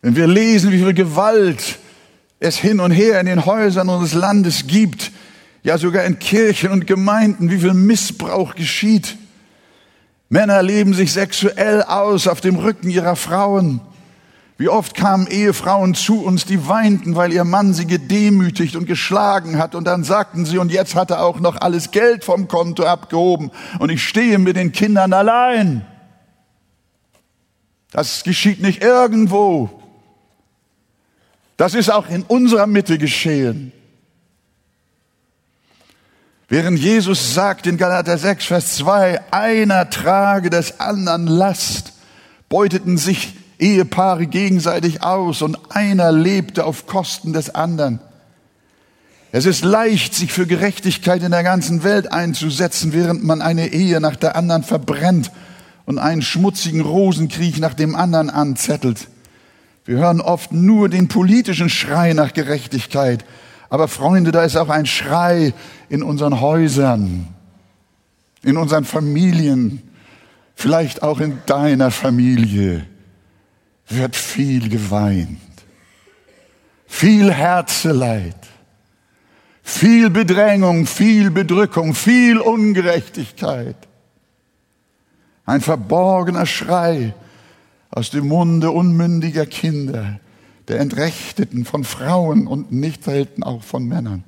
Wenn 0.01 0.15
wir 0.15 0.27
lesen, 0.27 0.71
wie 0.71 0.79
viel 0.79 0.93
Gewalt 0.93 1.79
es 2.39 2.57
hin 2.57 2.79
und 2.79 2.91
her 2.91 3.19
in 3.19 3.25
den 3.25 3.45
Häusern 3.45 3.89
unseres 3.89 4.13
Landes 4.13 4.67
gibt, 4.67 5.11
Ja, 5.63 5.77
sogar 5.77 6.05
in 6.05 6.17
Kirchen 6.17 6.71
und 6.71 6.87
Gemeinden, 6.87 7.51
wie 7.51 7.57
viel 7.57 7.73
Missbrauch 7.73 8.55
geschieht. 8.55 9.17
Männer 10.29 10.61
leben 10.61 10.93
sich 10.93 11.13
sexuell 11.13 11.83
aus 11.83 12.27
auf 12.27 12.41
dem 12.41 12.57
Rücken 12.57 12.89
ihrer 12.89 13.15
Frauen. 13.15 13.81
Wie 14.57 14.69
oft 14.69 14.95
kamen 14.95 15.27
Ehefrauen 15.27 15.93
zu 15.93 16.23
uns, 16.23 16.45
die 16.45 16.67
weinten, 16.67 17.15
weil 17.15 17.31
ihr 17.31 17.43
Mann 17.43 17.73
sie 17.73 17.85
gedemütigt 17.85 18.75
und 18.75 18.87
geschlagen 18.87 19.59
hat. 19.59 19.75
Und 19.75 19.85
dann 19.85 20.03
sagten 20.03 20.45
sie, 20.45 20.57
und 20.57 20.71
jetzt 20.71 20.95
hat 20.95 21.11
er 21.11 21.23
auch 21.23 21.39
noch 21.39 21.61
alles 21.61 21.91
Geld 21.91 22.23
vom 22.23 22.47
Konto 22.47 22.83
abgehoben 22.83 23.51
und 23.79 23.91
ich 23.91 24.03
stehe 24.03 24.39
mit 24.39 24.55
den 24.55 24.71
Kindern 24.71 25.13
allein. 25.13 25.85
Das 27.91 28.23
geschieht 28.23 28.61
nicht 28.61 28.83
irgendwo. 28.83 29.69
Das 31.55 31.73
ist 31.73 31.89
auch 31.89 32.09
in 32.09 32.23
unserer 32.23 32.67
Mitte 32.67 32.97
geschehen. 32.97 33.71
Während 36.49 36.79
Jesus 36.79 37.33
sagt 37.33 37.67
in 37.67 37.75
Galater 37.75 38.17
6, 38.17 38.45
Vers 38.45 38.77
2, 38.77 39.33
einer 39.33 39.89
trage 39.89 40.49
des 40.49 40.79
anderen 40.79 41.27
Last, 41.27 41.91
beuteten 42.47 42.97
sich 42.97 43.35
Ehepaare 43.59 44.27
gegenseitig 44.27 45.03
aus 45.03 45.41
und 45.41 45.57
einer 45.71 46.13
lebte 46.13 46.63
auf 46.63 46.87
Kosten 46.87 47.33
des 47.33 47.53
anderen. 47.53 47.99
Es 49.33 49.45
ist 49.45 49.65
leicht, 49.65 50.13
sich 50.15 50.31
für 50.31 50.47
Gerechtigkeit 50.47 51.21
in 51.21 51.31
der 51.31 51.43
ganzen 51.43 51.83
Welt 51.83 52.13
einzusetzen, 52.13 52.93
während 52.93 53.25
man 53.25 53.41
eine 53.41 53.73
Ehe 53.73 53.99
nach 53.99 54.15
der 54.15 54.37
anderen 54.37 54.63
verbrennt 54.63 55.31
und 55.85 55.99
einen 55.99 56.21
schmutzigen 56.21 56.79
Rosenkrieg 56.79 57.59
nach 57.59 57.73
dem 57.73 57.93
anderen 57.93 58.29
anzettelt. 58.29 59.09
Wir 59.83 59.97
hören 59.97 60.21
oft 60.21 60.53
nur 60.53 60.87
den 60.87 61.09
politischen 61.09 61.69
Schrei 61.69 62.13
nach 62.13 62.31
Gerechtigkeit. 62.31 63.25
Aber 63.69 63.87
Freunde, 63.87 64.31
da 64.31 64.43
ist 64.43 64.55
auch 64.55 64.69
ein 64.69 64.85
Schrei 64.85 65.53
in 65.89 66.03
unseren 66.03 66.39
Häusern, 66.39 67.27
in 68.43 68.57
unseren 68.57 68.85
Familien, 68.85 69.81
vielleicht 70.55 71.03
auch 71.03 71.19
in 71.19 71.39
deiner 71.45 71.91
Familie 71.91 72.85
wird 73.89 74.15
viel 74.15 74.69
geweint, 74.69 75.39
viel 76.87 77.31
Herzeleid, 77.31 78.35
viel 79.63 80.09
Bedrängung, 80.09 80.85
viel 80.85 81.29
Bedrückung, 81.29 81.93
viel 81.93 82.37
Ungerechtigkeit. 82.37 83.75
Ein 85.45 85.61
verborgener 85.61 86.45
Schrei 86.45 87.13
aus 87.89 88.09
dem 88.09 88.27
Munde 88.27 88.71
unmündiger 88.71 89.45
Kinder, 89.45 90.19
der 90.67 90.79
Entrechteten 90.79 91.65
von 91.65 91.83
Frauen 91.83 92.47
und 92.47 92.71
nicht 92.71 93.03
selten 93.03 93.43
auch 93.43 93.63
von 93.63 93.85
Männern. 93.85 94.23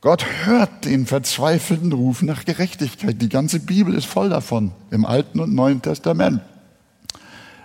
Gott 0.00 0.26
hört 0.44 0.84
den 0.84 1.06
verzweifelten 1.06 1.92
Ruf 1.92 2.22
nach 2.22 2.44
Gerechtigkeit. 2.44 3.22
Die 3.22 3.28
ganze 3.28 3.60
Bibel 3.60 3.94
ist 3.94 4.06
voll 4.06 4.30
davon, 4.30 4.72
im 4.90 5.04
Alten 5.04 5.38
und 5.38 5.54
Neuen 5.54 5.80
Testament. 5.80 6.40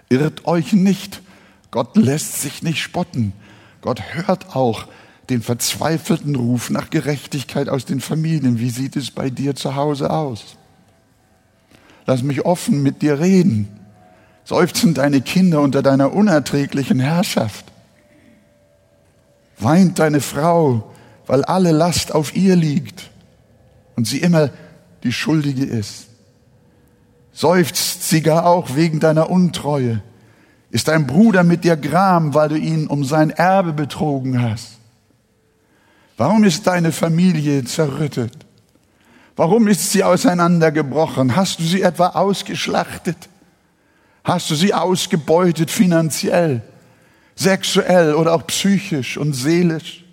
Irrt 0.10 0.46
euch 0.46 0.72
nicht, 0.74 1.22
Gott 1.72 1.98
lässt 1.98 2.41
sich 2.41 2.62
nicht 2.62 2.81
spotten. 2.81 3.34
Gott 3.81 4.01
hört 4.13 4.55
auch 4.55 4.86
den 5.29 5.41
verzweifelten 5.41 6.36
Ruf 6.36 6.69
nach 6.69 6.89
Gerechtigkeit 6.89 7.69
aus 7.69 7.86
den 7.86 8.00
Familien. 8.00 8.60
Wie 8.60 8.69
sieht 8.69 8.96
es 8.96 9.12
bei 9.12 9.29
dir 9.29 9.55
zu 9.55 9.75
Hause 9.75 10.12
aus? 10.12 10.57
Lass 12.05 12.24
mich 12.24 12.46
offen 12.46 12.84
mit 12.84 13.01
dir 13.01 13.19
reden. 13.19 13.67
Seufzen 14.48 14.94
deine 14.94 15.20
Kinder 15.20 15.60
unter 15.60 15.84
deiner 15.84 16.13
unerträglichen 16.13 17.01
Herrschaft? 17.01 17.66
Weint 19.60 20.00
deine 20.00 20.22
Frau, 20.22 20.94
weil 21.25 21.44
alle 21.44 21.74
Last 21.74 22.16
auf 22.16 22.34
ihr 22.34 22.56
liegt 22.56 23.10
und 23.98 24.08
sie 24.08 24.20
immer 24.20 24.50
die 25.04 25.12
Schuldige 25.12 25.65
ist? 25.65 26.08
Seufzt 27.34 28.08
sie 28.08 28.21
gar 28.21 28.45
auch 28.45 28.74
wegen 28.74 29.02
deiner 29.02 29.30
Untreue? 29.30 30.02
Ist 30.71 30.88
dein 30.88 31.08
Bruder 31.08 31.43
mit 31.43 31.65
dir 31.65 31.76
gram, 31.76 32.34
weil 32.34 32.48
du 32.48 32.58
ihn 32.58 32.88
um 32.88 33.04
sein 33.04 33.32
Erbe 33.32 33.74
betrogen 33.74 34.41
hast? 34.41 34.78
Warum 36.15 36.45
ist 36.45 36.65
deine 36.67 36.93
Familie 36.93 37.65
zerrüttet? 37.65 38.32
Warum 39.36 39.67
ist 39.67 39.91
sie 39.91 40.06
auseinandergebrochen? 40.06 41.36
Hast 41.36 41.60
du 41.60 41.63
sie 41.63 41.82
etwa 41.82 42.08
ausgeschlachtet? 42.12 43.17
Hast 44.28 44.50
du 44.50 44.56
sie 44.56 44.74
ausgebeutet 44.74 45.72
finanziell, 45.72 46.62
sexuell 47.36 48.13
oder 48.13 48.34
auch 48.34 48.46
psychisch 48.46 49.18
und 49.18 49.32
seelisch? 49.32 50.04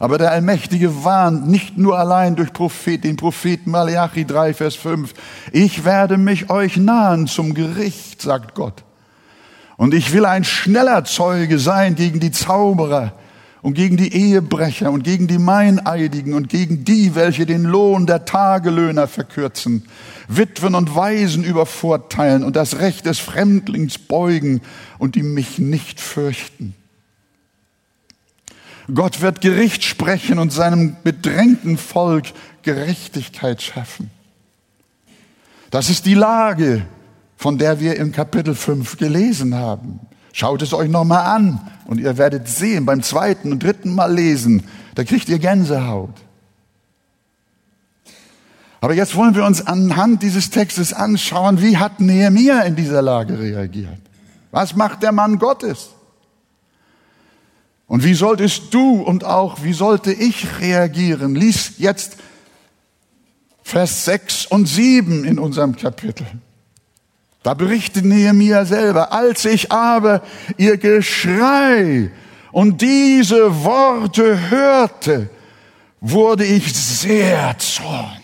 Aber 0.00 0.18
der 0.18 0.32
Allmächtige 0.32 1.04
warnt 1.04 1.46
nicht 1.46 1.78
nur 1.78 1.96
allein 1.96 2.34
durch 2.34 2.52
Prophet, 2.52 3.04
den 3.04 3.16
Propheten 3.16 3.70
Malachi 3.70 4.24
3, 4.24 4.54
Vers 4.54 4.74
5. 4.74 5.14
Ich 5.52 5.84
werde 5.84 6.16
mich 6.16 6.50
euch 6.50 6.76
nahen 6.76 7.28
zum 7.28 7.54
Gericht, 7.54 8.20
sagt 8.20 8.56
Gott. 8.56 8.82
Und 9.76 9.94
ich 9.94 10.12
will 10.12 10.24
ein 10.24 10.42
schneller 10.42 11.04
Zeuge 11.04 11.60
sein 11.60 11.94
gegen 11.94 12.18
die 12.18 12.32
Zauberer, 12.32 13.12
und 13.62 13.74
gegen 13.74 13.96
die 13.96 14.12
Ehebrecher 14.12 14.90
und 14.90 15.04
gegen 15.04 15.28
die 15.28 15.38
Meineidigen 15.38 16.34
und 16.34 16.48
gegen 16.48 16.84
die, 16.84 17.14
welche 17.14 17.46
den 17.46 17.62
Lohn 17.62 18.06
der 18.06 18.24
Tagelöhner 18.24 19.06
verkürzen, 19.06 19.84
Witwen 20.26 20.74
und 20.74 20.94
Waisen 20.96 21.44
übervorteilen 21.44 22.42
und 22.42 22.56
das 22.56 22.80
Recht 22.80 23.06
des 23.06 23.20
Fremdlings 23.20 23.98
beugen 23.98 24.60
und 24.98 25.14
die 25.14 25.22
mich 25.22 25.58
nicht 25.58 26.00
fürchten. 26.00 26.74
Gott 28.92 29.20
wird 29.20 29.40
Gericht 29.40 29.84
sprechen 29.84 30.40
und 30.40 30.52
seinem 30.52 30.96
bedrängten 31.04 31.78
Volk 31.78 32.26
Gerechtigkeit 32.62 33.62
schaffen. 33.62 34.10
Das 35.70 35.88
ist 35.88 36.04
die 36.04 36.14
Lage, 36.14 36.84
von 37.36 37.58
der 37.58 37.78
wir 37.78 37.96
im 37.96 38.10
Kapitel 38.10 38.56
5 38.56 38.98
gelesen 38.98 39.54
haben. 39.54 40.00
Schaut 40.32 40.62
es 40.62 40.72
euch 40.72 40.88
nochmal 40.88 41.26
an 41.26 41.60
und 41.84 42.00
ihr 42.00 42.16
werdet 42.16 42.48
sehen, 42.48 42.86
beim 42.86 43.02
zweiten 43.02 43.52
und 43.52 43.62
dritten 43.62 43.94
Mal 43.94 44.12
lesen, 44.12 44.64
da 44.94 45.04
kriegt 45.04 45.28
ihr 45.28 45.38
Gänsehaut. 45.38 46.14
Aber 48.80 48.94
jetzt 48.94 49.14
wollen 49.14 49.36
wir 49.36 49.44
uns 49.44 49.64
anhand 49.64 50.22
dieses 50.22 50.50
Textes 50.50 50.92
anschauen, 50.92 51.62
wie 51.62 51.76
hat 51.76 52.00
Nehemiah 52.00 52.62
in 52.62 52.74
dieser 52.74 53.00
Lage 53.00 53.38
reagiert? 53.38 54.00
Was 54.50 54.74
macht 54.74 55.02
der 55.02 55.12
Mann 55.12 55.38
Gottes? 55.38 55.90
Und 57.86 58.04
wie 58.04 58.14
solltest 58.14 58.74
du 58.74 59.02
und 59.02 59.24
auch 59.24 59.62
wie 59.62 59.74
sollte 59.74 60.12
ich 60.12 60.60
reagieren? 60.60 61.34
Lies 61.34 61.74
jetzt 61.78 62.16
Vers 63.62 64.06
6 64.06 64.46
und 64.46 64.66
7 64.66 65.24
in 65.24 65.38
unserem 65.38 65.76
Kapitel. 65.76 66.26
Da 67.42 67.54
berichtet 67.54 68.04
Nehemiah 68.04 68.64
selber, 68.64 69.12
als 69.12 69.44
ich 69.44 69.72
aber 69.72 70.22
ihr 70.56 70.76
Geschrei 70.76 72.10
und 72.52 72.80
diese 72.80 73.64
Worte 73.64 74.50
hörte, 74.50 75.28
wurde 76.00 76.44
ich 76.44 76.72
sehr 76.72 77.56
zornig. 77.58 78.20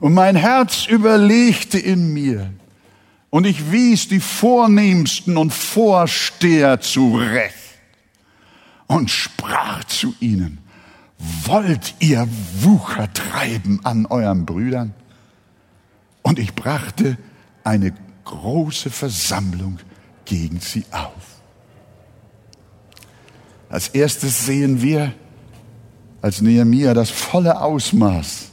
Und 0.00 0.14
mein 0.14 0.34
Herz 0.34 0.86
überlegte 0.86 1.78
in 1.78 2.12
mir, 2.12 2.50
und 3.30 3.46
ich 3.46 3.72
wies 3.72 4.08
die 4.08 4.20
Vornehmsten 4.20 5.38
und 5.38 5.54
Vorsteher 5.54 6.80
zurecht 6.80 7.54
und 8.88 9.10
sprach 9.10 9.84
zu 9.84 10.14
ihnen, 10.20 10.58
wollt 11.46 11.94
ihr 12.00 12.28
Wucher 12.60 13.10
treiben 13.10 13.80
an 13.84 14.04
euren 14.04 14.44
Brüdern? 14.44 14.92
Und 16.22 16.38
ich 16.38 16.54
brachte 16.54 17.18
eine 17.64 17.92
große 18.24 18.90
Versammlung 18.90 19.78
gegen 20.24 20.60
sie 20.60 20.84
auf. 20.90 21.40
Als 23.68 23.88
erstes 23.88 24.46
sehen 24.46 24.82
wir, 24.82 25.12
als 26.20 26.40
Nehemiah 26.40 26.94
das 26.94 27.10
volle 27.10 27.60
Ausmaß 27.60 28.50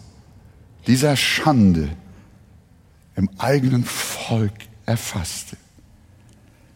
dieser 0.88 1.15
Schande 1.15 1.89
im 3.15 3.29
eigenen 3.38 3.84
Volk 3.84 4.53
erfasste, 4.86 5.58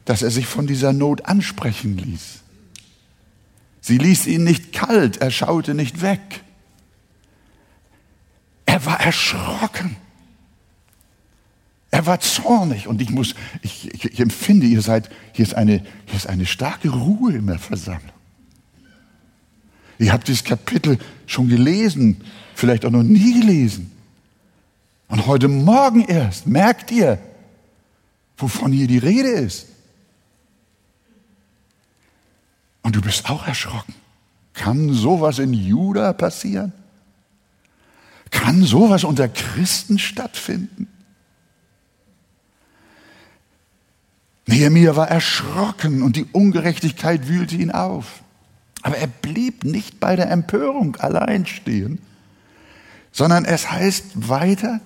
dass 0.05 0.21
er 0.21 0.29
sich 0.29 0.45
von 0.45 0.67
dieser 0.67 0.93
Not 0.93 1.25
ansprechen 1.25 1.97
ließ. 1.97 2.41
Sie 3.81 3.97
ließ 3.97 4.27
ihn 4.27 4.43
nicht 4.43 4.71
kalt, 4.71 5.17
er 5.17 5.31
schaute 5.31 5.73
nicht 5.73 6.01
weg. 6.01 6.43
Er 8.65 8.85
war 8.85 8.99
erschrocken. 8.99 9.95
Er 11.93 12.07
war 12.07 12.19
zornig 12.19 12.87
und 12.87 13.03
ich 13.03 13.11
muss, 13.11 13.35
ich, 13.61 13.93
ich, 13.93 14.05
ich, 14.05 14.19
empfinde, 14.19 14.65
ihr 14.65 14.81
seid, 14.81 15.11
hier 15.31 15.45
ist, 15.45 15.53
eine, 15.53 15.73
hier 16.07 16.15
ist 16.15 16.25
eine 16.25 16.47
starke 16.47 16.89
Ruhe 16.89 17.33
in 17.33 17.45
der 17.45 17.59
Versammlung. 17.59 18.15
Ihr 19.99 20.11
habt 20.11 20.27
dieses 20.27 20.43
Kapitel 20.43 20.97
schon 21.27 21.49
gelesen, 21.49 22.23
vielleicht 22.55 22.83
auch 22.85 22.89
noch 22.89 23.03
nie 23.03 23.39
gelesen. 23.39 23.91
Und 25.07 25.27
heute 25.27 25.47
Morgen 25.47 26.03
erst 26.05 26.47
merkt 26.47 26.89
ihr, 26.89 27.19
wovon 28.37 28.71
hier 28.71 28.87
die 28.87 28.97
Rede 28.97 29.29
ist. 29.29 29.67
Und 32.81 32.95
du 32.95 33.01
bist 33.01 33.29
auch 33.29 33.45
erschrocken. 33.45 33.93
Kann 34.55 34.91
sowas 34.93 35.37
in 35.37 35.53
Juda 35.53 36.11
passieren? 36.13 36.73
Kann 38.31 38.63
sowas 38.63 39.03
unter 39.03 39.29
Christen 39.29 39.99
stattfinden? 39.99 40.87
Nehemiah 44.45 44.95
war 44.95 45.09
erschrocken 45.09 46.01
und 46.01 46.15
die 46.15 46.25
Ungerechtigkeit 46.31 47.27
wühlte 47.27 47.55
ihn 47.55 47.71
auf. 47.71 48.23
Aber 48.81 48.97
er 48.97 49.07
blieb 49.07 49.63
nicht 49.63 49.99
bei 49.99 50.15
der 50.15 50.29
Empörung 50.29 50.97
allein 50.97 51.45
stehen, 51.45 51.99
sondern 53.11 53.45
es 53.45 53.71
heißt 53.71 54.29
weiter, 54.29 54.81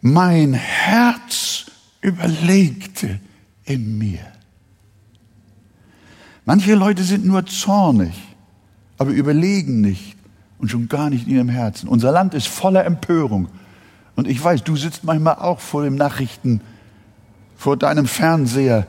mein 0.00 0.54
Herz 0.54 1.66
überlegte 2.00 3.20
in 3.64 3.98
mir. 3.98 4.20
Manche 6.44 6.74
Leute 6.74 7.02
sind 7.02 7.26
nur 7.26 7.44
zornig, 7.46 8.14
aber 8.98 9.10
überlegen 9.10 9.80
nicht 9.80 10.16
und 10.58 10.70
schon 10.70 10.88
gar 10.88 11.10
nicht 11.10 11.26
in 11.26 11.34
ihrem 11.34 11.48
Herzen. 11.48 11.88
Unser 11.88 12.12
Land 12.12 12.34
ist 12.34 12.48
voller 12.48 12.84
Empörung. 12.84 13.48
Und 14.16 14.28
ich 14.28 14.42
weiß, 14.42 14.62
du 14.64 14.76
sitzt 14.76 15.04
manchmal 15.04 15.36
auch 15.36 15.60
vor 15.60 15.84
den 15.84 15.94
Nachrichten, 15.94 16.60
vor 17.60 17.76
deinem 17.76 18.06
Fernseher 18.06 18.86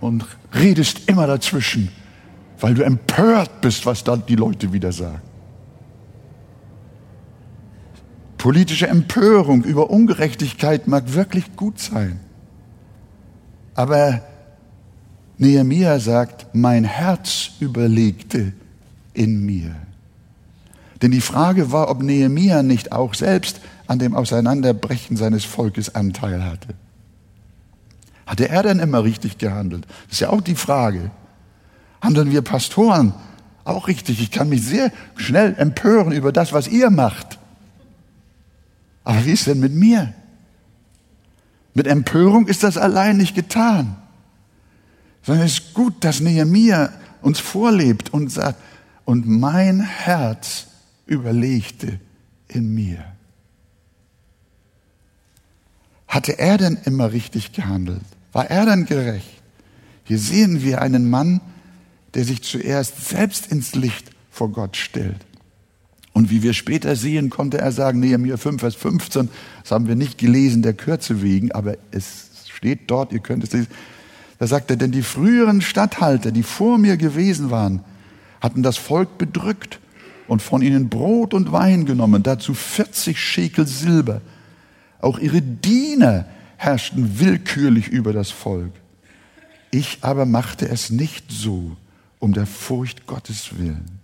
und 0.00 0.24
redest 0.54 1.08
immer 1.08 1.26
dazwischen, 1.26 1.88
weil 2.60 2.72
du 2.72 2.84
empört 2.84 3.60
bist, 3.60 3.84
was 3.84 4.04
dann 4.04 4.24
die 4.26 4.36
Leute 4.36 4.72
wieder 4.72 4.92
sagen. 4.92 5.22
Politische 8.38 8.86
Empörung 8.86 9.64
über 9.64 9.90
Ungerechtigkeit 9.90 10.86
mag 10.86 11.12
wirklich 11.14 11.56
gut 11.56 11.80
sein. 11.80 12.20
Aber 13.74 14.22
Nehemiah 15.38 15.98
sagt, 15.98 16.46
mein 16.54 16.84
Herz 16.84 17.50
überlegte 17.58 18.52
in 19.14 19.44
mir. 19.44 19.74
Denn 21.02 21.10
die 21.10 21.20
Frage 21.20 21.72
war, 21.72 21.90
ob 21.90 22.04
Nehemiah 22.04 22.62
nicht 22.62 22.92
auch 22.92 23.14
selbst 23.14 23.60
an 23.88 23.98
dem 23.98 24.14
Auseinanderbrechen 24.14 25.16
seines 25.16 25.44
Volkes 25.44 25.96
Anteil 25.96 26.44
hatte. 26.44 26.76
Hatte 28.26 28.48
er 28.48 28.62
denn 28.62 28.78
immer 28.78 29.04
richtig 29.04 29.38
gehandelt? 29.38 29.86
Das 30.04 30.14
ist 30.14 30.20
ja 30.20 30.30
auch 30.30 30.40
die 30.40 30.54
Frage. 30.54 31.10
Handeln 32.00 32.30
wir 32.30 32.42
Pastoren 32.42 33.14
auch 33.64 33.88
richtig? 33.88 34.20
Ich 34.20 34.30
kann 34.30 34.48
mich 34.48 34.62
sehr 34.62 34.90
schnell 35.16 35.54
empören 35.56 36.12
über 36.12 36.32
das, 36.32 36.52
was 36.52 36.68
ihr 36.68 36.90
macht. 36.90 37.38
Aber 39.04 39.24
wie 39.24 39.32
ist 39.32 39.46
denn 39.46 39.60
mit 39.60 39.72
mir? 39.72 40.12
Mit 41.74 41.86
Empörung 41.86 42.46
ist 42.48 42.62
das 42.62 42.76
allein 42.76 43.16
nicht 43.16 43.34
getan. 43.34 43.96
Sondern 45.22 45.46
es 45.46 45.58
ist 45.58 45.74
gut, 45.74 46.04
dass 46.04 46.20
Nehemiah 46.20 46.90
uns 47.20 47.38
vorlebt 47.38 48.12
und 48.12 48.30
sagt, 48.30 48.60
und 49.04 49.26
mein 49.26 49.80
Herz 49.80 50.66
überlegte 51.06 52.00
in 52.48 52.74
mir. 52.74 53.04
Hatte 56.12 56.38
er 56.38 56.58
denn 56.58 56.76
immer 56.84 57.10
richtig 57.12 57.52
gehandelt? 57.52 58.02
War 58.32 58.50
er 58.50 58.66
denn 58.66 58.84
gerecht? 58.84 59.40
Hier 60.04 60.18
sehen 60.18 60.62
wir 60.62 60.82
einen 60.82 61.08
Mann, 61.08 61.40
der 62.12 62.26
sich 62.26 62.42
zuerst 62.42 63.08
selbst 63.08 63.50
ins 63.50 63.74
Licht 63.74 64.10
vor 64.30 64.52
Gott 64.52 64.76
stellt. 64.76 65.24
Und 66.12 66.28
wie 66.28 66.42
wir 66.42 66.52
später 66.52 66.96
sehen, 66.96 67.30
konnte 67.30 67.56
er 67.56 67.72
sagen, 67.72 67.98
Nehemiah 67.98 68.36
5, 68.36 68.60
Vers 68.60 68.74
15, 68.74 69.30
das 69.62 69.70
haben 69.72 69.88
wir 69.88 69.94
nicht 69.94 70.18
gelesen, 70.18 70.60
der 70.60 70.74
Kürze 70.74 71.22
wegen, 71.22 71.50
aber 71.52 71.78
es 71.92 72.28
steht 72.54 72.90
dort, 72.90 73.12
ihr 73.12 73.20
könnt 73.20 73.42
es 73.44 73.52
lesen. 73.52 73.68
Da 74.38 74.46
sagt 74.46 74.68
er, 74.68 74.76
denn 74.76 74.92
die 74.92 75.00
früheren 75.00 75.62
Statthalter, 75.62 76.30
die 76.30 76.42
vor 76.42 76.76
mir 76.76 76.98
gewesen 76.98 77.50
waren, 77.50 77.80
hatten 78.42 78.62
das 78.62 78.76
Volk 78.76 79.16
bedrückt 79.16 79.80
und 80.28 80.42
von 80.42 80.60
ihnen 80.60 80.90
Brot 80.90 81.32
und 81.32 81.52
Wein 81.52 81.86
genommen, 81.86 82.22
dazu 82.22 82.52
40 82.52 83.18
Schekel 83.18 83.66
Silber. 83.66 84.20
Auch 85.02 85.18
ihre 85.18 85.42
Diener 85.42 86.24
herrschten 86.56 87.18
willkürlich 87.18 87.88
über 87.88 88.14
das 88.14 88.30
Volk. 88.30 88.72
Ich 89.70 89.98
aber 90.02 90.24
machte 90.26 90.68
es 90.68 90.90
nicht 90.90 91.30
so, 91.30 91.76
um 92.18 92.32
der 92.32 92.46
Furcht 92.46 93.06
Gottes 93.06 93.58
willen. 93.58 93.98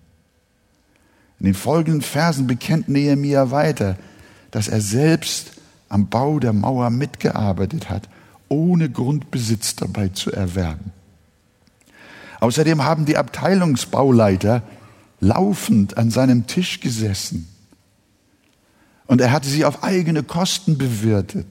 In 1.39 1.47
den 1.47 1.55
folgenden 1.55 2.03
Versen 2.03 2.49
bekennt 2.49 2.89
Nehemia 2.89 3.51
weiter, 3.53 3.97
dass 4.51 4.67
er 4.67 4.81
selbst 4.81 5.53
am 5.89 6.09
Bau 6.09 6.41
der 6.41 6.53
Mauer 6.53 6.91
mitgearbeitet 6.91 7.89
hat, 7.91 8.09
ohne 8.49 8.91
Grundbesitz 8.91 9.77
dabei 9.77 10.09
zu 10.09 10.33
erwerben. 10.33 10.93
Außerdem 12.41 12.85
haben 12.85 13.05
die 13.05 13.17
Abteilungsbauleiter 13.17 14.63
laufend 15.21 15.97
an 15.97 16.11
seinem 16.11 16.47
Tisch 16.47 16.81
gesessen. 16.81 17.49
Und 19.09 19.21
er 19.23 19.33
hatte 19.33 19.49
sie 19.49 19.64
auf 19.64 19.83
eigene 19.83 20.23
Kosten 20.23 20.79
bewirtet. 20.79 21.47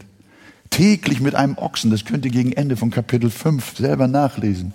Täglich 0.69 1.19
mit 1.19 1.35
einem 1.35 1.57
Ochsen, 1.57 1.91
das 1.91 2.05
könnt 2.05 2.23
ihr 2.23 2.31
gegen 2.31 2.53
Ende 2.53 2.77
von 2.77 2.91
Kapitel 2.91 3.29
5 3.29 3.77
selber 3.77 4.07
nachlesen. 4.07 4.73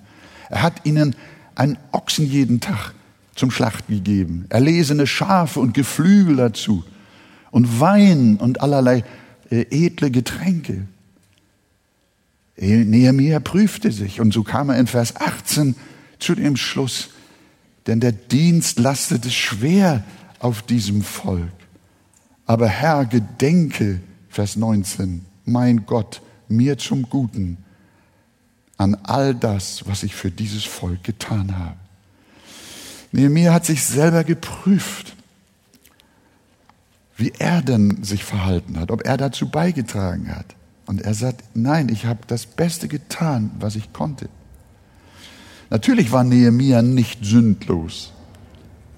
Er 0.50 0.62
hat 0.62 0.84
ihnen 0.84 1.14
einen 1.54 1.78
Ochsen 1.92 2.26
jeden 2.26 2.60
Tag 2.60 2.92
zum 3.36 3.50
Schlachten 3.50 3.94
gegeben, 3.94 4.46
erlesene 4.48 5.06
Schafe 5.06 5.60
und 5.60 5.74
Geflügel 5.74 6.36
dazu 6.36 6.84
und 7.50 7.80
Wein 7.80 8.36
und 8.36 8.60
allerlei 8.60 9.04
äh, 9.50 9.64
edle 9.70 10.10
Getränke. 10.10 10.86
Nehemiah 12.56 13.40
prüfte 13.40 13.92
sich 13.92 14.20
und 14.20 14.34
so 14.34 14.42
kam 14.42 14.70
er 14.70 14.78
in 14.78 14.86
Vers 14.86 15.16
18 15.16 15.76
zu 16.18 16.34
dem 16.34 16.56
Schluss, 16.56 17.10
denn 17.86 18.00
der 18.00 18.12
Dienst 18.12 18.78
lastete 18.78 19.30
schwer 19.30 20.02
auf 20.38 20.62
diesem 20.62 21.02
Volk. 21.02 21.61
Aber 22.46 22.68
Herr, 22.68 23.06
gedenke, 23.06 24.00
Vers 24.28 24.56
19, 24.56 25.24
mein 25.44 25.86
Gott, 25.86 26.22
mir 26.48 26.78
zum 26.78 27.08
Guten 27.08 27.58
an 28.76 28.96
all 29.04 29.34
das, 29.34 29.86
was 29.86 30.02
ich 30.02 30.14
für 30.14 30.30
dieses 30.30 30.64
Volk 30.64 31.04
getan 31.04 31.56
habe. 31.58 31.76
Nehemiah 33.12 33.52
hat 33.52 33.66
sich 33.66 33.84
selber 33.84 34.24
geprüft, 34.24 35.14
wie 37.16 37.32
er 37.38 37.62
denn 37.62 38.02
sich 38.02 38.24
verhalten 38.24 38.78
hat, 38.78 38.90
ob 38.90 39.04
er 39.04 39.16
dazu 39.16 39.48
beigetragen 39.48 40.34
hat. 40.34 40.56
Und 40.86 41.02
er 41.02 41.14
sagt, 41.14 41.44
nein, 41.54 41.88
ich 41.90 42.06
habe 42.06 42.20
das 42.26 42.46
Beste 42.46 42.88
getan, 42.88 43.50
was 43.60 43.76
ich 43.76 43.92
konnte. 43.92 44.28
Natürlich 45.70 46.10
war 46.10 46.24
Nehemiah 46.24 46.82
nicht 46.82 47.24
sündlos, 47.24 48.12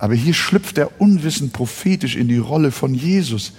aber 0.04 0.16
hier 0.16 0.34
schlüpft 0.34 0.76
er 0.76 1.00
unwissend 1.00 1.54
prophetisch 1.54 2.14
in 2.14 2.28
die 2.28 2.36
Rolle 2.36 2.72
von 2.72 2.92
Jesus, 2.92 3.54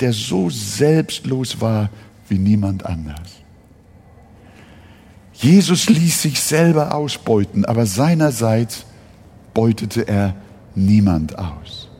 der 0.00 0.14
so 0.14 0.48
selbstlos 0.48 1.60
war 1.60 1.90
wie 2.26 2.38
niemand 2.38 2.86
anders. 2.86 3.20
Jesus 5.34 5.90
ließ 5.90 6.22
sich 6.22 6.40
selber 6.40 6.94
ausbeuten, 6.94 7.66
aber 7.66 7.84
seinerseits 7.84 8.86
beutete 9.52 10.08
er 10.08 10.36
niemand 10.74 11.38
aus. 11.38 11.90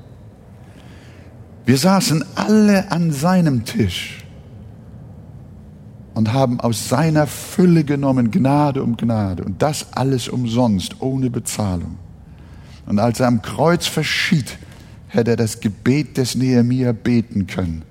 Wir 1.66 1.76
saßen 1.76 2.24
alle 2.36 2.90
an 2.90 3.12
seinem 3.12 3.66
Tisch 3.66 4.24
und 6.14 6.32
haben 6.32 6.58
aus 6.58 6.88
seiner 6.88 7.26
Fülle 7.26 7.84
genommen 7.84 8.30
Gnade 8.30 8.82
um 8.82 8.96
Gnade 8.96 9.44
und 9.44 9.60
das 9.60 9.92
alles 9.92 10.30
umsonst, 10.30 11.02
ohne 11.02 11.28
Bezahlung. 11.28 11.98
Und 12.90 12.98
als 12.98 13.20
er 13.20 13.28
am 13.28 13.40
Kreuz 13.40 13.86
verschied, 13.86 14.58
hätte 15.06 15.30
er 15.30 15.36
das 15.36 15.60
Gebet 15.60 16.16
des 16.16 16.34
Nehemia 16.34 16.90
beten 16.90 17.46
können, 17.46 17.82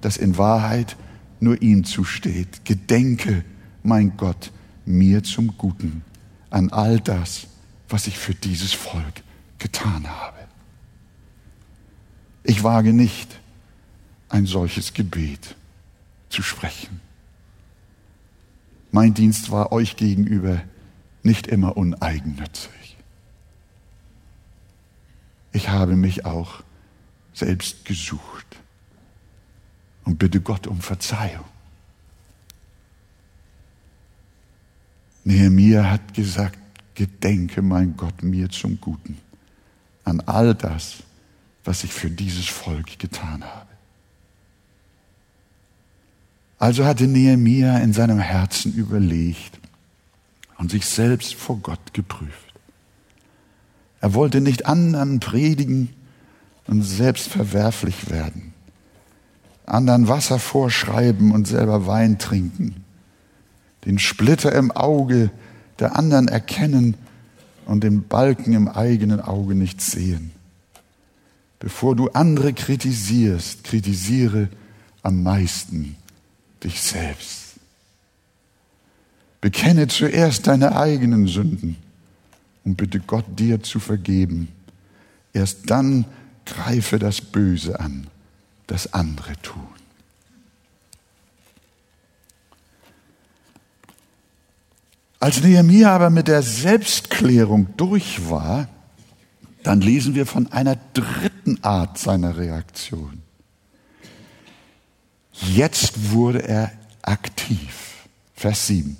das 0.00 0.16
in 0.16 0.38
Wahrheit 0.38 0.96
nur 1.40 1.60
ihm 1.60 1.84
zusteht. 1.84 2.64
Gedenke, 2.64 3.44
mein 3.82 4.16
Gott, 4.16 4.50
mir 4.86 5.22
zum 5.22 5.58
Guten 5.58 6.02
an 6.48 6.70
all 6.70 7.00
das, 7.00 7.48
was 7.90 8.06
ich 8.06 8.16
für 8.16 8.34
dieses 8.34 8.72
Volk 8.72 9.22
getan 9.58 10.06
habe. 10.08 10.38
Ich 12.42 12.64
wage 12.64 12.94
nicht, 12.94 13.38
ein 14.30 14.46
solches 14.46 14.94
Gebet 14.94 15.54
zu 16.30 16.40
sprechen. 16.40 17.02
Mein 18.90 19.12
Dienst 19.12 19.50
war 19.50 19.70
euch 19.70 19.96
gegenüber 19.96 20.62
nicht 21.22 21.46
immer 21.46 21.76
uneigennützig. 21.76 22.79
Ich 25.52 25.68
habe 25.68 25.96
mich 25.96 26.24
auch 26.24 26.62
selbst 27.32 27.84
gesucht 27.84 28.46
und 30.04 30.18
bitte 30.18 30.40
Gott 30.40 30.66
um 30.66 30.80
Verzeihung. 30.80 31.44
Nehemiah 35.24 35.90
hat 35.90 36.14
gesagt, 36.14 36.58
gedenke, 36.94 37.62
mein 37.62 37.96
Gott, 37.96 38.22
mir 38.22 38.48
zum 38.50 38.80
Guten 38.80 39.18
an 40.04 40.20
all 40.20 40.54
das, 40.54 41.02
was 41.64 41.84
ich 41.84 41.92
für 41.92 42.10
dieses 42.10 42.46
Volk 42.46 42.98
getan 42.98 43.44
habe. 43.44 43.68
Also 46.58 46.84
hatte 46.84 47.06
Nehemia 47.06 47.78
in 47.78 47.92
seinem 47.92 48.18
Herzen 48.18 48.74
überlegt 48.74 49.58
und 50.58 50.70
sich 50.70 50.84
selbst 50.84 51.34
vor 51.34 51.58
Gott 51.58 51.94
geprüft. 51.94 52.49
Er 54.00 54.14
wollte 54.14 54.40
nicht 54.40 54.66
anderen 54.66 55.20
predigen 55.20 55.90
und 56.66 56.82
selbst 56.82 57.28
verwerflich 57.28 58.10
werden, 58.10 58.54
anderen 59.66 60.08
Wasser 60.08 60.38
vorschreiben 60.38 61.32
und 61.32 61.46
selber 61.46 61.86
Wein 61.86 62.18
trinken, 62.18 62.84
den 63.84 63.98
Splitter 63.98 64.52
im 64.52 64.70
Auge 64.70 65.30
der 65.78 65.96
anderen 65.96 66.28
erkennen 66.28 66.96
und 67.66 67.84
den 67.84 68.06
Balken 68.06 68.52
im 68.52 68.68
eigenen 68.68 69.20
Auge 69.20 69.54
nicht 69.54 69.80
sehen. 69.80 70.32
Bevor 71.58 71.94
du 71.94 72.08
andere 72.08 72.52
kritisierst, 72.52 73.64
kritisiere 73.64 74.48
am 75.02 75.22
meisten 75.22 75.96
dich 76.64 76.80
selbst. 76.80 77.54
Bekenne 79.40 79.88
zuerst 79.88 80.46
deine 80.46 80.76
eigenen 80.76 81.26
Sünden 81.26 81.76
und 82.70 82.76
bitte 82.76 83.00
Gott 83.00 83.24
dir 83.36 83.64
zu 83.64 83.80
vergeben. 83.80 84.46
Erst 85.32 85.68
dann 85.70 86.04
greife 86.46 87.00
das 87.00 87.20
Böse 87.20 87.80
an, 87.80 88.06
das 88.68 88.94
andere 88.94 89.32
tun. 89.42 89.66
Als 95.18 95.42
Nehemiah 95.42 95.90
aber 95.90 96.10
mit 96.10 96.28
der 96.28 96.42
Selbstklärung 96.42 97.66
durch 97.76 98.30
war, 98.30 98.68
dann 99.64 99.80
lesen 99.80 100.14
wir 100.14 100.24
von 100.24 100.52
einer 100.52 100.76
dritten 100.94 101.58
Art 101.62 101.98
seiner 101.98 102.36
Reaktion. 102.36 103.20
Jetzt 105.32 106.12
wurde 106.12 106.46
er 106.46 106.70
aktiv. 107.02 108.06
Vers 108.34 108.68
7. 108.68 108.96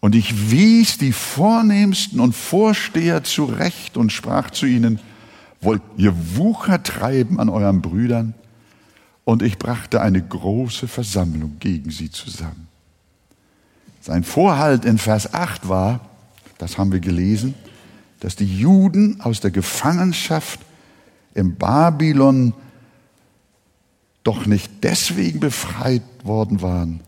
Und 0.00 0.14
ich 0.14 0.50
wies 0.50 0.98
die 0.98 1.12
Vornehmsten 1.12 2.20
und 2.20 2.34
Vorsteher 2.34 3.24
zurecht 3.24 3.96
und 3.96 4.12
sprach 4.12 4.50
zu 4.50 4.66
ihnen, 4.66 5.00
wollt 5.60 5.82
ihr 5.96 6.14
Wucher 6.36 6.82
treiben 6.82 7.40
an 7.40 7.48
euren 7.48 7.82
Brüdern? 7.82 8.34
Und 9.24 9.42
ich 9.42 9.58
brachte 9.58 10.00
eine 10.00 10.22
große 10.22 10.88
Versammlung 10.88 11.56
gegen 11.58 11.90
sie 11.90 12.10
zusammen. 12.10 12.68
Sein 14.00 14.24
Vorhalt 14.24 14.84
in 14.84 14.98
Vers 14.98 15.34
8 15.34 15.68
war, 15.68 16.00
das 16.58 16.78
haben 16.78 16.92
wir 16.92 17.00
gelesen, 17.00 17.54
dass 18.20 18.36
die 18.36 18.46
Juden 18.46 19.20
aus 19.20 19.40
der 19.40 19.50
Gefangenschaft 19.50 20.60
im 21.34 21.56
Babylon 21.56 22.54
doch 24.24 24.46
nicht 24.46 24.70
deswegen 24.82 25.40
befreit 25.40 26.02
worden 26.22 26.62
waren, 26.62 27.00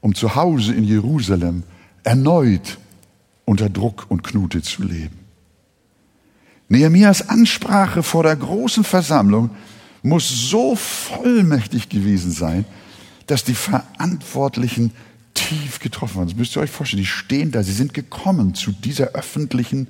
um 0.00 0.14
zu 0.14 0.34
Hause 0.34 0.74
in 0.74 0.84
Jerusalem 0.84 1.64
erneut 2.04 2.78
unter 3.44 3.70
Druck 3.70 4.06
und 4.08 4.22
Knute 4.22 4.62
zu 4.62 4.82
leben. 4.82 5.18
Nehemias 6.68 7.28
Ansprache 7.28 8.02
vor 8.02 8.22
der 8.22 8.36
großen 8.36 8.84
Versammlung 8.84 9.50
muss 10.02 10.28
so 10.50 10.76
vollmächtig 10.76 11.88
gewesen 11.88 12.30
sein, 12.30 12.64
dass 13.26 13.44
die 13.44 13.54
Verantwortlichen 13.54 14.92
tief 15.34 15.78
getroffen 15.80 16.16
waren. 16.16 16.28
Das 16.28 16.36
müsst 16.36 16.56
ihr 16.56 16.60
euch 16.60 16.70
vorstellen. 16.70 17.02
Die 17.02 17.06
stehen 17.06 17.50
da, 17.50 17.62
sie 17.62 17.72
sind 17.72 17.94
gekommen 17.94 18.54
zu 18.54 18.72
dieser 18.72 19.08
öffentlichen, 19.08 19.88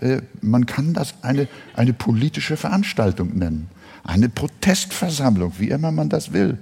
äh, 0.00 0.22
man 0.40 0.66
kann 0.66 0.94
das 0.94 1.22
eine, 1.22 1.48
eine 1.74 1.92
politische 1.92 2.56
Veranstaltung 2.56 3.36
nennen, 3.36 3.68
eine 4.04 4.28
Protestversammlung, 4.28 5.54
wie 5.58 5.68
immer 5.68 5.90
man 5.90 6.08
das 6.08 6.32
will, 6.32 6.58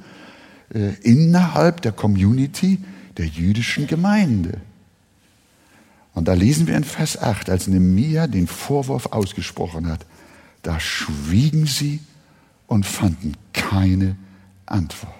äh, 0.72 0.94
innerhalb 1.02 1.82
der 1.82 1.92
Community 1.92 2.78
der 3.16 3.26
jüdischen 3.26 3.86
Gemeinde. 3.86 4.60
Und 6.14 6.28
da 6.28 6.34
lesen 6.34 6.66
wir 6.66 6.76
in 6.76 6.84
Vers 6.84 7.20
8, 7.20 7.50
als 7.50 7.66
Nehemiah 7.66 8.28
den 8.28 8.46
Vorwurf 8.46 9.06
ausgesprochen 9.06 9.88
hat, 9.88 10.06
da 10.62 10.78
schwiegen 10.80 11.66
sie 11.66 12.00
und 12.66 12.86
fanden 12.86 13.34
keine 13.52 14.16
Antwort. 14.64 15.12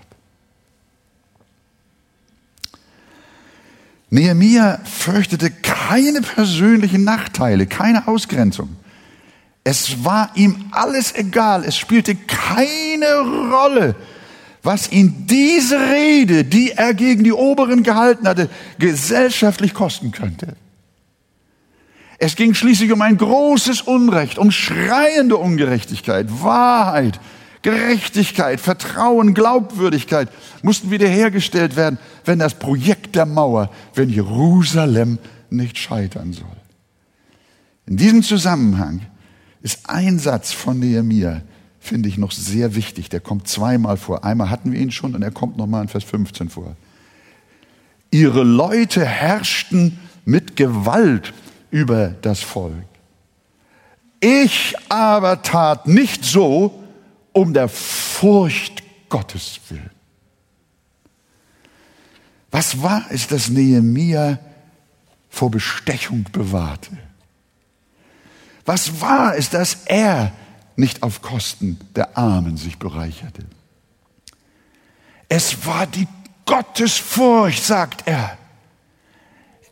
Nehemiah 4.08 4.78
fürchtete 4.84 5.50
keine 5.50 6.22
persönlichen 6.22 7.02
Nachteile, 7.02 7.66
keine 7.66 8.06
Ausgrenzung. 8.06 8.76
Es 9.64 10.04
war 10.04 10.30
ihm 10.36 10.66
alles 10.70 11.14
egal, 11.14 11.64
es 11.64 11.76
spielte 11.76 12.14
keine 12.14 13.06
Rolle, 13.50 13.96
was 14.62 14.92
ihn 14.92 15.26
diese 15.26 15.78
Rede, 15.78 16.44
die 16.44 16.70
er 16.70 16.94
gegen 16.94 17.24
die 17.24 17.32
Oberen 17.32 17.82
gehalten 17.82 18.28
hatte, 18.28 18.48
gesellschaftlich 18.78 19.74
kosten 19.74 20.12
könnte. 20.12 20.54
Es 22.18 22.36
ging 22.36 22.54
schließlich 22.54 22.92
um 22.92 23.02
ein 23.02 23.16
großes 23.16 23.82
Unrecht, 23.82 24.38
um 24.38 24.50
schreiende 24.50 25.36
Ungerechtigkeit, 25.36 26.28
Wahrheit, 26.42 27.20
Gerechtigkeit, 27.62 28.60
Vertrauen, 28.60 29.34
Glaubwürdigkeit 29.34 30.28
mussten 30.62 30.90
wiederhergestellt 30.90 31.76
werden, 31.76 31.98
wenn 32.24 32.38
das 32.38 32.54
Projekt 32.54 33.16
der 33.16 33.26
Mauer, 33.26 33.70
wenn 33.94 34.10
Jerusalem 34.10 35.18
nicht 35.50 35.78
scheitern 35.78 36.32
soll. 36.32 36.44
In 37.86 37.96
diesem 37.96 38.22
Zusammenhang 38.22 39.00
ist 39.62 39.88
ein 39.88 40.18
Satz 40.18 40.52
von 40.52 40.78
Nehemiah, 40.78 41.42
finde 41.80 42.08
ich 42.08 42.18
noch 42.18 42.32
sehr 42.32 42.74
wichtig. 42.74 43.08
Der 43.08 43.20
kommt 43.20 43.48
zweimal 43.48 43.96
vor. 43.96 44.24
Einmal 44.24 44.50
hatten 44.50 44.72
wir 44.72 44.80
ihn 44.80 44.90
schon 44.90 45.14
und 45.14 45.22
er 45.22 45.30
kommt 45.30 45.56
nochmal 45.56 45.82
in 45.82 45.88
Vers 45.88 46.04
15 46.04 46.50
vor. 46.50 46.76
Ihre 48.10 48.42
Leute 48.42 49.04
herrschten 49.04 49.98
mit 50.24 50.56
Gewalt 50.56 51.34
über 51.74 52.10
das 52.22 52.40
Volk. 52.40 52.86
Ich 54.20 54.76
aber 54.88 55.42
tat 55.42 55.88
nicht 55.88 56.24
so 56.24 56.84
um 57.32 57.52
der 57.52 57.68
Furcht 57.68 58.84
Gottes 59.08 59.58
willen. 59.68 59.90
Was 62.52 62.80
war 62.80 63.04
es, 63.10 63.26
das 63.26 63.48
Nehemia 63.48 64.38
vor 65.28 65.50
Bestechung 65.50 66.24
bewahrte? 66.30 66.96
Was 68.64 69.00
war 69.00 69.36
es, 69.36 69.50
dass 69.50 69.78
er 69.86 70.30
nicht 70.76 71.02
auf 71.02 71.22
Kosten 71.22 71.80
der 71.96 72.16
Armen 72.16 72.56
sich 72.56 72.78
bereicherte? 72.78 73.44
Es 75.28 75.66
war 75.66 75.88
die 75.88 76.06
Gottesfurcht, 76.46 77.64
sagt 77.64 78.06
er. 78.06 78.38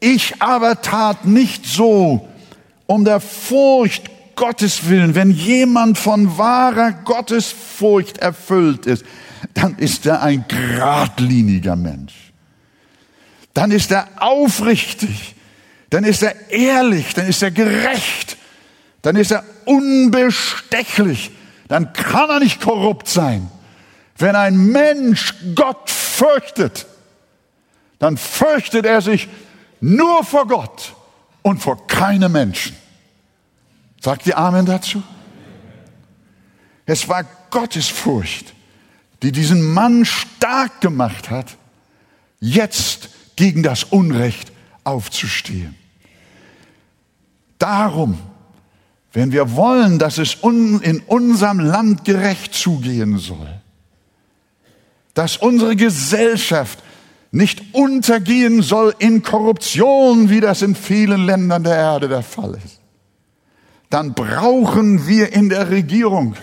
Ich 0.04 0.42
aber 0.42 0.82
tat 0.82 1.26
nicht 1.26 1.64
so 1.64 2.28
um 2.86 3.04
der 3.04 3.20
Furcht 3.20 4.10
Gottes 4.34 4.88
willen. 4.88 5.14
Wenn 5.14 5.30
jemand 5.30 5.96
von 5.96 6.36
wahrer 6.36 6.90
Gottesfurcht 6.90 8.18
erfüllt 8.18 8.86
ist, 8.86 9.04
dann 9.54 9.76
ist 9.78 10.04
er 10.04 10.20
ein 10.20 10.44
geradliniger 10.48 11.76
Mensch. 11.76 12.32
Dann 13.54 13.70
ist 13.70 13.92
er 13.92 14.08
aufrichtig. 14.16 15.36
Dann 15.90 16.02
ist 16.02 16.24
er 16.24 16.50
ehrlich. 16.50 17.14
Dann 17.14 17.28
ist 17.28 17.40
er 17.40 17.52
gerecht. 17.52 18.36
Dann 19.02 19.14
ist 19.14 19.30
er 19.30 19.44
unbestechlich. 19.66 21.30
Dann 21.68 21.92
kann 21.92 22.28
er 22.28 22.40
nicht 22.40 22.60
korrupt 22.60 23.06
sein. 23.06 23.48
Wenn 24.18 24.34
ein 24.34 24.56
Mensch 24.56 25.32
Gott 25.54 25.88
fürchtet, 25.88 26.86
dann 28.00 28.16
fürchtet 28.16 28.84
er 28.84 29.00
sich 29.00 29.28
nur 29.82 30.24
vor 30.24 30.46
Gott 30.46 30.94
und 31.42 31.58
vor 31.58 31.86
keinem 31.86 32.32
Menschen. 32.32 32.76
Sagt 34.00 34.26
ihr 34.26 34.38
Amen 34.38 34.64
dazu? 34.64 35.02
Es 36.86 37.08
war 37.08 37.24
Gottes 37.50 37.88
Furcht, 37.88 38.54
die 39.22 39.32
diesen 39.32 39.74
Mann 39.74 40.04
stark 40.04 40.80
gemacht 40.80 41.30
hat, 41.30 41.56
jetzt 42.40 43.10
gegen 43.36 43.62
das 43.62 43.84
Unrecht 43.84 44.52
aufzustehen. 44.84 45.76
Darum, 47.58 48.18
wenn 49.12 49.32
wir 49.32 49.54
wollen, 49.56 49.98
dass 49.98 50.18
es 50.18 50.34
in 50.42 51.02
unserem 51.06 51.58
Land 51.58 52.04
gerecht 52.04 52.54
zugehen 52.54 53.18
soll, 53.18 53.60
dass 55.14 55.36
unsere 55.36 55.76
Gesellschaft 55.76 56.78
nicht 57.32 57.74
untergehen 57.74 58.62
soll 58.62 58.94
in 58.98 59.22
Korruption, 59.22 60.28
wie 60.28 60.40
das 60.40 60.62
in 60.62 60.74
vielen 60.74 61.24
Ländern 61.24 61.64
der 61.64 61.74
Erde 61.74 62.08
der 62.08 62.22
Fall 62.22 62.54
ist, 62.64 62.78
dann 63.90 64.14
brauchen 64.14 65.08
wir 65.08 65.32
in 65.32 65.48
der 65.48 65.70
Regierung, 65.70 66.36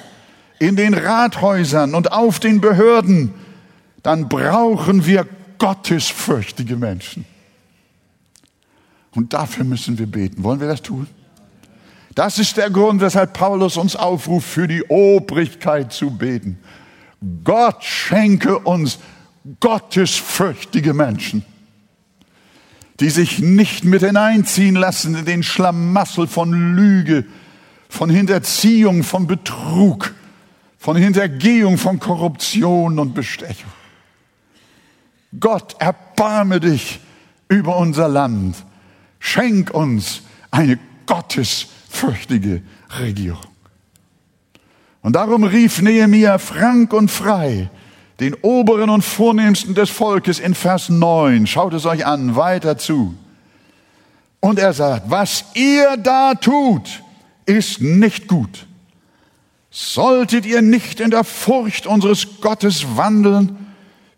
in 0.57 0.75
den 0.75 0.95
Rathäusern 0.95 1.93
und 1.93 2.11
auf 2.11 2.39
den 2.39 2.59
Behörden, 2.59 3.33
dann 4.03 4.27
brauchen 4.29 5.05
wir 5.05 5.27
gottesfürchtige 5.59 6.75
Menschen. 6.75 7.25
Und 9.15 9.33
dafür 9.33 9.65
müssen 9.65 9.97
wir 9.99 10.07
beten. 10.07 10.43
Wollen 10.43 10.59
wir 10.59 10.67
das 10.67 10.81
tun? 10.81 11.07
Das 12.15 12.39
ist 12.39 12.57
der 12.57 12.69
Grund, 12.69 13.01
weshalb 13.01 13.33
Paulus 13.33 13.77
uns 13.77 13.95
aufruft, 13.95 14.47
für 14.47 14.67
die 14.67 14.83
Obrigkeit 14.83 15.93
zu 15.93 16.11
beten. 16.11 16.57
Gott 17.43 17.83
schenke 17.83 18.59
uns 18.59 18.99
gottesfürchtige 19.59 20.93
Menschen, 20.93 21.45
die 22.99 23.09
sich 23.09 23.39
nicht 23.39 23.85
mit 23.85 24.01
hineinziehen 24.01 24.75
lassen 24.75 25.15
in 25.15 25.25
den 25.25 25.43
Schlamassel 25.43 26.27
von 26.27 26.75
Lüge, 26.75 27.25
von 27.87 28.09
Hinterziehung, 28.09 29.03
von 29.03 29.27
Betrug, 29.27 30.13
von 30.77 30.95
Hintergehung, 30.95 31.77
von 31.77 31.99
Korruption 31.99 32.99
und 32.99 33.13
Bestechung. 33.13 33.71
Gott, 35.39 35.75
erbarme 35.79 36.59
dich 36.59 36.99
über 37.47 37.77
unser 37.77 38.07
Land. 38.07 38.55
Schenk 39.19 39.71
uns 39.71 40.21
eine 40.51 40.79
gottesfürchtige 41.05 42.61
Regierung. 42.99 43.43
Und 45.01 45.15
darum 45.15 45.43
rief 45.43 45.81
Nehemia 45.81 46.37
frank 46.37 46.93
und 46.93 47.09
frei 47.09 47.69
den 48.19 48.33
Oberen 48.35 48.89
und 48.89 49.03
Vornehmsten 49.03 49.75
des 49.75 49.89
Volkes 49.89 50.39
in 50.39 50.55
Vers 50.55 50.89
9. 50.89 51.47
Schaut 51.47 51.73
es 51.73 51.85
euch 51.85 52.05
an, 52.05 52.35
weiter 52.35 52.77
zu. 52.77 53.15
Und 54.39 54.59
er 54.59 54.73
sagt, 54.73 55.09
was 55.09 55.45
ihr 55.53 55.97
da 55.97 56.33
tut, 56.33 57.03
ist 57.45 57.81
nicht 57.81 58.27
gut. 58.27 58.67
Solltet 59.71 60.45
ihr 60.45 60.61
nicht 60.61 60.99
in 60.99 61.11
der 61.11 61.23
Furcht 61.23 61.87
unseres 61.87 62.41
Gottes 62.41 62.97
wandeln, 62.97 63.67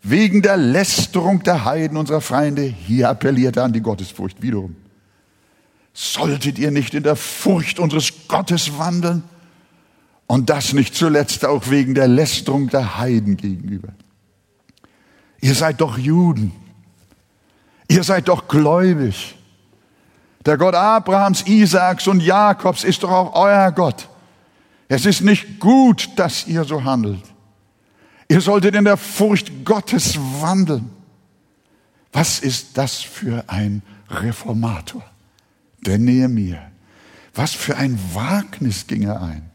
wegen 0.02 0.42
der 0.42 0.56
Lästerung 0.56 1.42
der 1.42 1.64
Heiden 1.64 1.96
unserer 1.96 2.20
Feinde, 2.20 2.62
hier 2.62 3.08
appelliert 3.08 3.56
er 3.56 3.64
an 3.64 3.72
die 3.72 3.80
Gottesfurcht 3.80 4.42
wiederum. 4.42 4.74
Solltet 5.94 6.58
ihr 6.58 6.70
nicht 6.70 6.94
in 6.94 7.02
der 7.02 7.16
Furcht 7.16 7.78
unseres 7.78 8.26
Gottes 8.26 8.78
wandeln? 8.78 9.22
Und 10.26 10.48
das 10.48 10.72
nicht 10.72 10.94
zuletzt 10.94 11.44
auch 11.44 11.68
wegen 11.70 11.94
der 11.94 12.08
Lästerung 12.08 12.68
der 12.68 12.98
Heiden 12.98 13.36
gegenüber. 13.36 13.88
Ihr 15.40 15.54
seid 15.54 15.80
doch 15.80 15.98
Juden. 15.98 16.52
Ihr 17.88 18.04
seid 18.04 18.28
doch 18.28 18.48
gläubig. 18.48 19.36
Der 20.46 20.56
Gott 20.56 20.74
Abrahams, 20.74 21.46
Isaaks 21.46 22.06
und 22.06 22.20
Jakobs 22.20 22.84
ist 22.84 23.02
doch 23.02 23.10
auch 23.10 23.34
euer 23.34 23.70
Gott. 23.72 24.08
Es 24.88 25.06
ist 25.06 25.20
nicht 25.20 25.60
gut, 25.60 26.10
dass 26.16 26.46
ihr 26.46 26.64
so 26.64 26.84
handelt. 26.84 27.22
Ihr 28.28 28.40
solltet 28.40 28.74
in 28.74 28.84
der 28.84 28.96
Furcht 28.96 29.64
Gottes 29.64 30.18
wandeln. 30.40 30.90
Was 32.12 32.40
ist 32.40 32.78
das 32.78 33.00
für 33.00 33.44
ein 33.48 33.82
Reformator? 34.08 35.04
Der 35.84 35.98
Nehemiah. 35.98 36.70
Was 37.34 37.52
für 37.52 37.76
ein 37.76 37.98
Wagnis 38.14 38.86
ging 38.86 39.02
er 39.02 39.22
ein. 39.22 39.51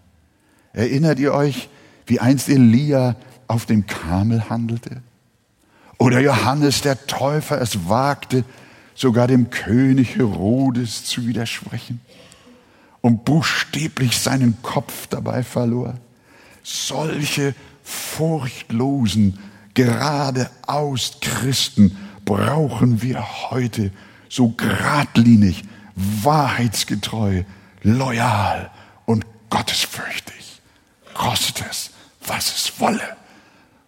Erinnert 0.78 1.18
ihr 1.18 1.34
euch, 1.34 1.70
wie 2.06 2.20
einst 2.20 2.50
Elia 2.50 3.16
auf 3.48 3.66
dem 3.66 3.88
Kamel 3.88 4.48
handelte? 4.48 5.02
Oder 5.98 6.20
Johannes 6.20 6.82
der 6.82 7.08
Täufer 7.08 7.60
es 7.60 7.90
wagte, 7.90 8.46
sogar 8.94 9.26
dem 9.26 9.50
König 9.50 10.18
Herodes 10.18 11.04
zu 11.04 11.26
widersprechen 11.26 12.00
und 13.02 13.26
buchstäblich 13.26 14.20
seinen 14.20 14.62
Kopf 14.62 15.08
dabei 15.08 15.42
verlor. 15.42 15.96
Solche 16.62 17.56
furchtlosen, 17.82 19.40
geradeaus 19.74 21.18
Christen 21.22 21.98
brauchen 22.24 23.02
wir 23.02 23.50
heute 23.50 23.90
so 24.30 24.50
geradlinig, 24.50 25.64
wahrheitsgetreu, 25.96 27.46
loyal 27.82 28.70
und 29.08 29.26
gottesfürchtig. 29.50 30.37
Kostet 31.18 31.66
es, 31.68 31.90
was 32.22 32.56
es 32.56 32.80
wolle, 32.80 33.18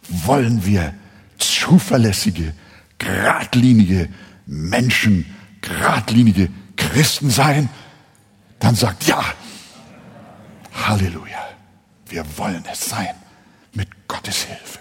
wollen 0.07 0.65
wir 0.65 0.95
zuverlässige, 1.37 2.55
geradlinige 2.97 4.09
Menschen, 4.47 5.35
geradlinige 5.61 6.49
Christen 6.75 7.29
sein, 7.29 7.69
dann 8.57 8.73
sagt 8.73 9.03
ja, 9.03 9.23
Halleluja, 10.73 11.49
wir 12.07 12.25
wollen 12.35 12.63
es 12.71 12.89
sein 12.89 13.13
mit 13.73 14.07
Gottes 14.07 14.45
Hilfe. 14.45 14.79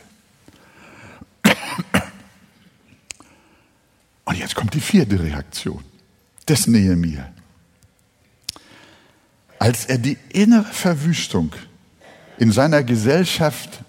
Und 4.25 4.39
jetzt 4.39 4.55
kommt 4.55 4.73
die 4.73 4.81
vierte 4.81 5.23
Reaktion 5.23 5.85
des 6.49 6.67
Nehemiah. 6.67 7.31
Als 9.59 9.85
er 9.85 9.99
die 9.99 10.17
innere 10.31 10.65
Verwüstung 10.65 11.53
in 12.39 12.53
seiner 12.53 12.83
Gesellschaft 12.83 13.81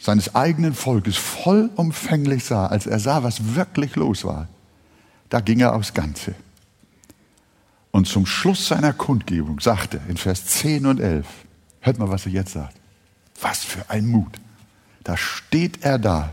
seines 0.00 0.34
eigenen 0.34 0.74
Volkes 0.74 1.16
vollumfänglich 1.16 2.44
sah, 2.44 2.66
als 2.66 2.86
er 2.86 2.98
sah, 2.98 3.22
was 3.22 3.54
wirklich 3.54 3.94
los 3.94 4.24
war, 4.24 4.48
da 5.28 5.40
ging 5.40 5.60
er 5.60 5.74
aufs 5.74 5.94
Ganze. 5.94 6.34
Und 7.92 8.08
zum 8.08 8.26
Schluss 8.26 8.66
seiner 8.66 8.92
Kundgebung 8.92 9.60
sagte 9.60 10.00
in 10.08 10.16
Vers 10.16 10.46
10 10.46 10.86
und 10.86 10.98
11, 10.98 11.26
hört 11.80 11.98
mal, 11.98 12.10
was 12.10 12.26
er 12.26 12.32
jetzt 12.32 12.52
sagt. 12.52 12.76
Was 13.40 13.64
für 13.64 13.88
ein 13.90 14.06
Mut. 14.06 14.32
Da 15.04 15.16
steht 15.16 15.84
er 15.84 15.98
da 15.98 16.32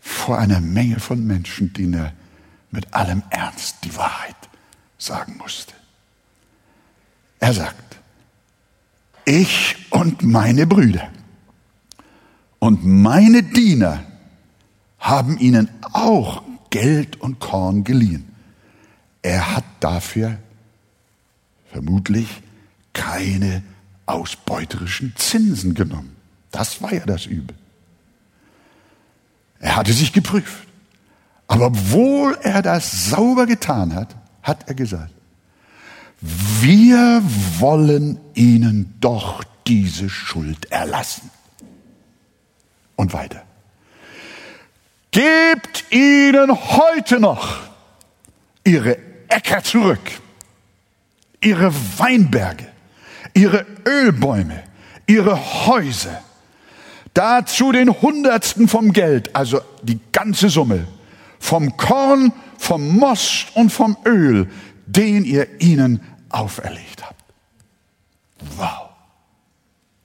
vor 0.00 0.38
einer 0.38 0.60
Menge 0.60 0.98
von 0.98 1.24
Menschen, 1.24 1.72
denen 1.72 1.94
er 1.94 2.12
mit 2.70 2.92
allem 2.94 3.22
Ernst 3.30 3.76
die 3.84 3.94
Wahrheit 3.96 4.36
sagen 4.98 5.36
musste. 5.38 5.74
Er 7.38 7.52
sagt, 7.52 7.99
ich 9.30 9.76
und 9.90 10.22
meine 10.22 10.66
Brüder 10.66 11.08
und 12.58 12.84
meine 12.84 13.44
Diener 13.44 14.02
haben 14.98 15.38
ihnen 15.38 15.70
auch 15.92 16.42
Geld 16.70 17.20
und 17.20 17.38
Korn 17.38 17.84
geliehen. 17.84 18.28
Er 19.22 19.54
hat 19.56 19.64
dafür 19.78 20.38
vermutlich 21.70 22.42
keine 22.92 23.62
ausbeuterischen 24.06 25.14
Zinsen 25.16 25.74
genommen. 25.74 26.16
Das 26.50 26.82
war 26.82 26.92
ja 26.92 27.06
das 27.06 27.26
Übel. 27.26 27.56
Er 29.60 29.76
hatte 29.76 29.92
sich 29.92 30.12
geprüft. 30.12 30.66
Aber 31.46 31.66
obwohl 31.66 32.36
er 32.42 32.62
das 32.62 33.10
sauber 33.10 33.46
getan 33.46 33.94
hat, 33.94 34.16
hat 34.42 34.68
er 34.68 34.74
gesagt, 34.74 35.12
wir 36.20 37.22
wollen 37.58 38.20
ihnen 38.34 38.94
doch 39.00 39.42
diese 39.66 40.10
Schuld 40.10 40.70
erlassen. 40.70 41.30
Und 42.96 43.12
weiter. 43.14 43.42
Gebt 45.10 45.90
ihnen 45.90 46.50
heute 46.50 47.18
noch 47.18 47.60
ihre 48.64 48.98
Äcker 49.28 49.62
zurück, 49.64 50.00
ihre 51.40 51.72
Weinberge, 51.98 52.66
ihre 53.34 53.66
Ölbäume, 53.86 54.62
ihre 55.06 55.66
Häuser, 55.66 56.22
dazu 57.14 57.72
den 57.72 57.90
Hundertsten 57.90 58.68
vom 58.68 58.92
Geld, 58.92 59.34
also 59.34 59.60
die 59.82 59.98
ganze 60.12 60.48
Summe, 60.48 60.86
vom 61.38 61.76
Korn, 61.76 62.32
vom 62.58 62.96
Most 62.98 63.46
und 63.54 63.70
vom 63.70 63.96
Öl, 64.04 64.48
den 64.86 65.24
ihr 65.24 65.60
ihnen 65.60 66.00
auferlegt 66.30 67.04
habt. 67.04 67.22
Wow. 68.56 68.90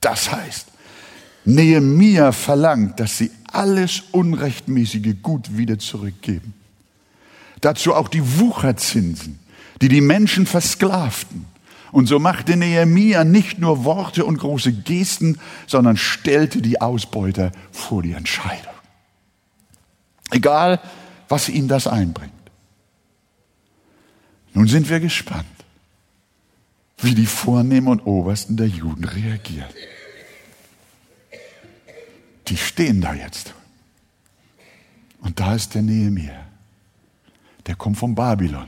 Das 0.02 0.32
heißt, 0.32 0.68
Nehemia 1.46 2.32
verlangt, 2.32 3.00
dass 3.00 3.18
sie 3.18 3.32
alles 3.52 4.04
Unrechtmäßige 4.12 5.16
gut 5.22 5.58
wieder 5.58 5.80
zurückgeben. 5.80 6.54
Dazu 7.62 7.94
auch 7.94 8.10
die 8.10 8.40
Wucherzinsen, 8.40 9.40
die 9.82 9.88
die 9.88 10.02
Menschen 10.02 10.46
versklavten. 10.46 11.46
Und 11.92 12.08
so 12.08 12.20
machte 12.20 12.58
Nehemia 12.58 13.24
nicht 13.24 13.60
nur 13.60 13.86
Worte 13.86 14.26
und 14.26 14.38
große 14.38 14.74
Gesten, 14.74 15.40
sondern 15.66 15.96
stellte 15.96 16.62
die 16.62 16.82
Ausbeuter 16.82 17.52
vor 17.72 18.04
die 18.04 18.12
Entscheidung. 18.12 18.74
Egal, 20.32 20.82
was 21.30 21.48
ihnen 21.48 21.68
das 21.68 21.88
einbringt. 21.88 22.34
Nun 24.54 24.68
sind 24.68 24.90
wir 24.90 25.00
gespannt, 25.00 25.46
wie 26.98 27.16
die 27.16 27.26
Vornehmen 27.26 27.88
und 27.88 28.06
Obersten 28.06 28.58
der 28.58 28.68
Juden 28.68 29.04
reagieren 29.04 29.70
die 32.48 32.58
stehen 32.58 33.02
da 33.02 33.14
jetzt. 33.14 33.54
Und 35.22 35.40
da 35.40 35.56
ist 35.56 35.74
der 35.74 35.82
Nehemiah. 35.82 36.46
Der 37.66 37.76
kommt 37.76 37.98
von 37.98 38.14
Babylon. 38.14 38.68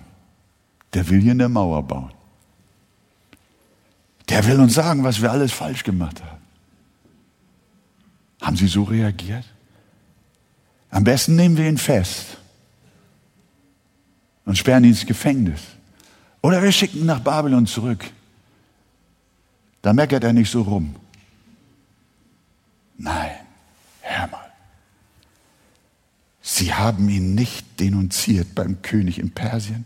Der 0.93 1.07
will 1.09 1.21
hier 1.21 1.32
eine 1.32 1.49
Mauer 1.49 1.84
bauen. 1.84 2.11
Der 4.30 4.45
will 4.45 4.59
uns 4.59 4.73
sagen, 4.73 5.03
was 5.03 5.21
wir 5.21 5.32
alles 5.32 5.51
falsch 5.51 5.84
gemacht 5.84 6.21
haben. 6.23 6.41
Haben 8.41 8.57
Sie 8.57 8.67
so 8.67 8.84
reagiert? 8.84 9.45
Am 10.89 11.03
besten 11.03 11.36
nehmen 11.36 11.57
wir 11.57 11.67
ihn 11.67 11.78
fest 11.78 12.38
und 14.45 14.57
sperren 14.57 14.84
ihn 14.84 14.91
ins 14.91 15.05
Gefängnis. 15.05 15.61
Oder 16.41 16.61
wir 16.63 16.71
schicken 16.71 16.99
ihn 16.99 17.05
nach 17.05 17.19
Babylon 17.19 17.67
zurück. 17.67 18.05
Da 19.88 19.93
meckert 19.93 20.25
er 20.25 20.33
nicht 20.33 20.51
so 20.51 20.63
rum. 20.63 20.97
Nein. 22.97 23.31
Sie 26.41 26.73
haben 26.73 27.07
ihn 27.07 27.35
nicht 27.35 27.79
denunziert 27.79 28.53
beim 28.53 28.81
König 28.81 29.17
in 29.17 29.31
Persien 29.31 29.85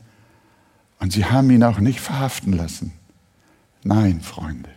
und 0.99 1.13
sie 1.13 1.25
haben 1.25 1.51
ihn 1.51 1.63
auch 1.63 1.77
nicht 1.77 1.99
verhaften 1.99 2.53
lassen. 2.53 2.93
Nein, 3.83 4.21
Freunde, 4.21 4.71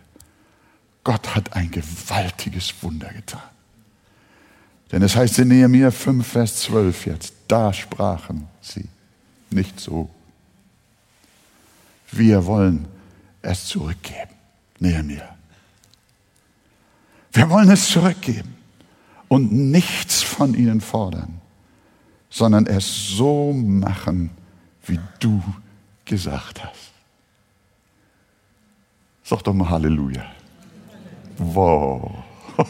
Gott 1.05 1.35
hat 1.35 1.55
ein 1.55 1.71
gewaltiges 1.71 2.75
Wunder 2.83 3.11
getan. 3.11 3.49
Denn 4.93 5.01
es 5.01 5.17
heißt 5.17 5.39
in 5.39 5.49
Nehemiah 5.49 5.91
5, 5.91 6.27
Vers 6.27 6.57
12 6.61 7.07
jetzt, 7.07 7.33
da 7.49 7.73
sprachen 7.73 8.47
sie 8.61 8.91
nicht 9.49 9.81
so. 9.81 10.11
Wir 12.13 12.45
wollen 12.45 12.85
es 13.41 13.65
zurückgeben. 13.69 14.34
Nehemiah. 14.85 15.35
Wir 17.33 17.51
wollen 17.51 17.71
es 17.71 17.89
zurückgeben 17.89 18.55
und 19.29 19.51
nichts 19.53 20.23
von 20.23 20.55
ihnen 20.55 20.81
fordern, 20.81 21.41
sondern 22.31 22.67
es 22.67 23.09
so 23.09 23.53
machen, 23.53 24.31
wie 24.87 25.01
du 25.19 25.43
gesagt 26.05 26.63
hast. 26.63 26.93
Sag 29.25 29.43
doch 29.43 29.55
mal 29.55 29.71
Halleluja. 29.71 30.25
Wow. 31.39 32.13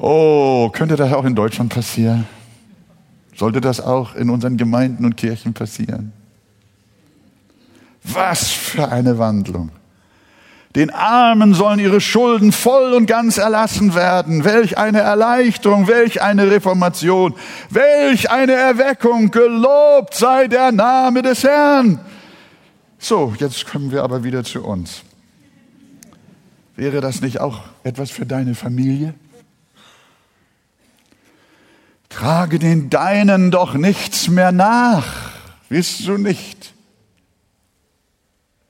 Oh, 0.00 0.70
könnte 0.72 0.94
das 0.94 1.12
auch 1.12 1.24
in 1.24 1.34
Deutschland 1.34 1.74
passieren? 1.74 2.24
Sollte 3.34 3.60
das 3.60 3.80
auch 3.80 4.14
in 4.14 4.30
unseren 4.30 4.56
Gemeinden 4.56 5.04
und 5.04 5.16
Kirchen 5.16 5.54
passieren? 5.54 6.12
Was 8.04 8.48
für 8.48 8.92
eine 8.92 9.18
Wandlung. 9.18 9.70
Den 10.78 10.90
Armen 10.90 11.54
sollen 11.54 11.80
ihre 11.80 12.00
Schulden 12.00 12.52
voll 12.52 12.92
und 12.92 13.06
ganz 13.06 13.36
erlassen 13.36 13.96
werden. 13.96 14.44
Welch 14.44 14.78
eine 14.78 15.00
Erleichterung, 15.00 15.88
welch 15.88 16.22
eine 16.22 16.52
Reformation, 16.52 17.34
welch 17.68 18.30
eine 18.30 18.52
Erweckung. 18.52 19.32
Gelobt 19.32 20.14
sei 20.14 20.46
der 20.46 20.70
Name 20.70 21.22
des 21.22 21.42
Herrn. 21.42 21.98
So, 22.96 23.34
jetzt 23.40 23.66
kommen 23.66 23.90
wir 23.90 24.04
aber 24.04 24.22
wieder 24.22 24.44
zu 24.44 24.62
uns. 24.62 25.02
Wäre 26.76 27.00
das 27.00 27.22
nicht 27.22 27.40
auch 27.40 27.62
etwas 27.82 28.12
für 28.12 28.24
deine 28.24 28.54
Familie? 28.54 29.14
Trage 32.08 32.60
den 32.60 32.88
Deinen 32.88 33.50
doch 33.50 33.74
nichts 33.74 34.28
mehr 34.28 34.52
nach, 34.52 35.32
wisst 35.68 36.06
du 36.06 36.18
nicht? 36.18 36.72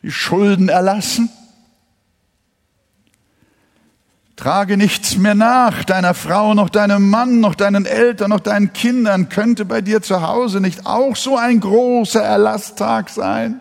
Die 0.02 0.10
Schulden 0.10 0.70
erlassen? 0.70 1.28
Trage 4.38 4.76
nichts 4.76 5.16
mehr 5.16 5.34
nach, 5.34 5.82
deiner 5.82 6.14
Frau, 6.14 6.54
noch 6.54 6.68
deinem 6.68 7.10
Mann, 7.10 7.40
noch 7.40 7.56
deinen 7.56 7.86
Eltern, 7.86 8.30
noch 8.30 8.38
deinen 8.38 8.72
Kindern. 8.72 9.28
Könnte 9.28 9.64
bei 9.64 9.80
dir 9.80 10.00
zu 10.00 10.22
Hause 10.22 10.60
nicht 10.60 10.86
auch 10.86 11.16
so 11.16 11.36
ein 11.36 11.58
großer 11.58 12.22
Erlasstag 12.22 13.10
sein? 13.10 13.60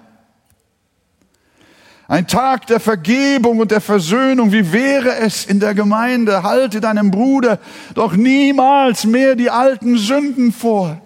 Ein 2.07 2.28
Tag 2.28 2.67
der 2.67 2.80
Vergebung 2.80 3.57
und 3.57 3.71
der 3.71 3.82
Versöhnung. 3.82 4.51
Wie 4.51 4.71
wäre 4.71 5.15
es 5.15 5.45
in 5.45 5.59
der 5.59 5.73
Gemeinde? 5.73 6.43
Halte 6.43 6.80
deinem 6.80 7.09
Bruder 7.09 7.57
doch 7.95 8.13
niemals 8.13 9.03
mehr 9.03 9.34
die 9.34 9.49
alten 9.49 9.97
Sünden 9.97 10.53
vor. 10.53 11.01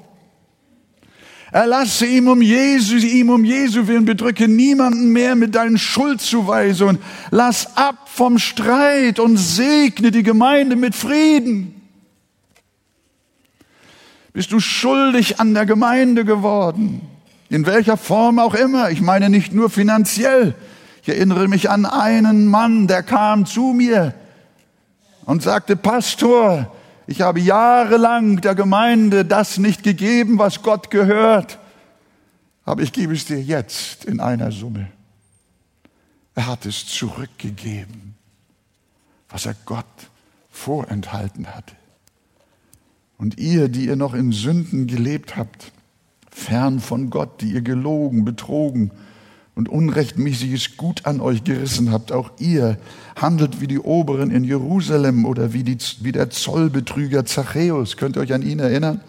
Erlasse 1.51 2.05
ihm 2.05 2.29
um 2.29 2.41
Jesu, 2.41 2.95
ihm 2.95 3.29
um 3.29 3.43
Jesu 3.43 3.87
willen, 3.87 4.05
bedrücke 4.05 4.47
niemanden 4.47 5.09
mehr 5.11 5.35
mit 5.35 5.53
deinen 5.53 5.77
Schuldzuweisungen. 5.77 6.99
Lass 7.29 7.75
ab 7.75 8.07
vom 8.07 8.39
Streit 8.39 9.19
und 9.19 9.35
segne 9.35 10.11
die 10.11 10.23
Gemeinde 10.23 10.77
mit 10.77 10.95
Frieden. 10.95 11.75
Bist 14.31 14.53
du 14.53 14.61
schuldig 14.61 15.41
an 15.41 15.53
der 15.53 15.65
Gemeinde 15.65 16.23
geworden? 16.23 17.01
In 17.49 17.65
welcher 17.65 17.97
Form 17.97 18.39
auch 18.39 18.53
immer. 18.53 18.89
Ich 18.91 19.01
meine 19.01 19.29
nicht 19.29 19.51
nur 19.53 19.69
finanziell. 19.69 20.55
Ich 21.01 21.09
erinnere 21.09 21.49
mich 21.49 21.69
an 21.69 21.85
einen 21.85 22.45
Mann, 22.45 22.87
der 22.87 23.03
kam 23.03 23.45
zu 23.45 23.73
mir 23.73 24.13
und 25.25 25.43
sagte, 25.43 25.75
Pastor, 25.75 26.73
ich 27.07 27.21
habe 27.21 27.39
jahrelang 27.39 28.41
der 28.41 28.55
Gemeinde 28.55 29.25
das 29.25 29.57
nicht 29.57 29.83
gegeben, 29.83 30.37
was 30.37 30.61
Gott 30.61 30.91
gehört, 30.91 31.59
aber 32.63 32.81
ich 32.83 32.93
gebe 32.93 33.13
es 33.13 33.25
dir 33.25 33.41
jetzt 33.41 34.05
in 34.05 34.19
einer 34.19 34.51
Summe. 34.51 34.87
Er 36.35 36.47
hat 36.47 36.65
es 36.65 36.85
zurückgegeben, 36.85 38.15
was 39.29 39.45
er 39.45 39.55
Gott 39.65 39.85
vorenthalten 40.49 41.47
hatte. 41.47 41.75
Und 43.17 43.37
ihr, 43.37 43.69
die 43.69 43.85
ihr 43.85 43.95
noch 43.95 44.13
in 44.13 44.31
Sünden 44.31 44.87
gelebt 44.87 45.35
habt, 45.37 45.71
fern 46.29 46.79
von 46.79 47.09
Gott, 47.09 47.41
die 47.41 47.51
ihr 47.51 47.61
gelogen, 47.61 48.25
betrogen, 48.25 48.91
und 49.55 49.69
unrechtmäßiges 49.69 50.77
Gut 50.77 51.05
an 51.05 51.19
euch 51.19 51.43
gerissen 51.43 51.91
habt, 51.91 52.11
auch 52.11 52.31
ihr 52.39 52.77
handelt 53.15 53.59
wie 53.61 53.67
die 53.67 53.79
Oberen 53.79 54.31
in 54.31 54.43
Jerusalem 54.43 55.25
oder 55.25 55.53
wie, 55.53 55.63
die, 55.63 55.77
wie 56.01 56.11
der 56.11 56.29
Zollbetrüger 56.29 57.25
Zachäus. 57.25 57.97
Könnt 57.97 58.15
ihr 58.15 58.21
euch 58.21 58.33
an 58.33 58.41
ihn 58.41 58.59
erinnern? 58.59 59.01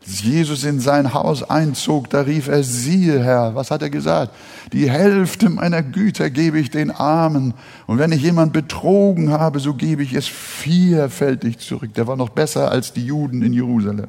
Als 0.00 0.22
Jesus 0.22 0.64
in 0.64 0.80
sein 0.80 1.12
Haus 1.12 1.42
einzog, 1.42 2.08
da 2.08 2.22
rief 2.22 2.48
er, 2.48 2.62
siehe 2.62 3.22
Herr, 3.22 3.54
was 3.54 3.70
hat 3.70 3.82
er 3.82 3.90
gesagt? 3.90 4.32
Die 4.72 4.88
Hälfte 4.88 5.50
meiner 5.50 5.82
Güter 5.82 6.30
gebe 6.30 6.58
ich 6.58 6.70
den 6.70 6.90
Armen. 6.90 7.52
Und 7.86 7.98
wenn 7.98 8.12
ich 8.12 8.22
jemand 8.22 8.52
betrogen 8.52 9.30
habe, 9.30 9.60
so 9.60 9.74
gebe 9.74 10.02
ich 10.02 10.14
es 10.14 10.26
vierfältig 10.26 11.58
zurück. 11.58 11.92
Der 11.94 12.06
war 12.06 12.16
noch 12.16 12.30
besser 12.30 12.70
als 12.70 12.92
die 12.92 13.04
Juden 13.04 13.42
in 13.42 13.52
Jerusalem 13.52 14.08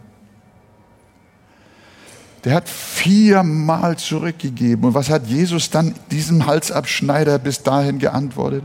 der 2.44 2.54
hat 2.54 2.70
viermal 2.70 3.98
zurückgegeben. 3.98 4.86
Und 4.86 4.94
was 4.94 5.10
hat 5.10 5.28
Jesus 5.28 5.70
dann 5.70 5.96
diesem 6.12 6.46
Halsabschneider 6.46 7.38
bis 7.40 7.64
dahin 7.64 8.00
geantwortet? 8.00 8.64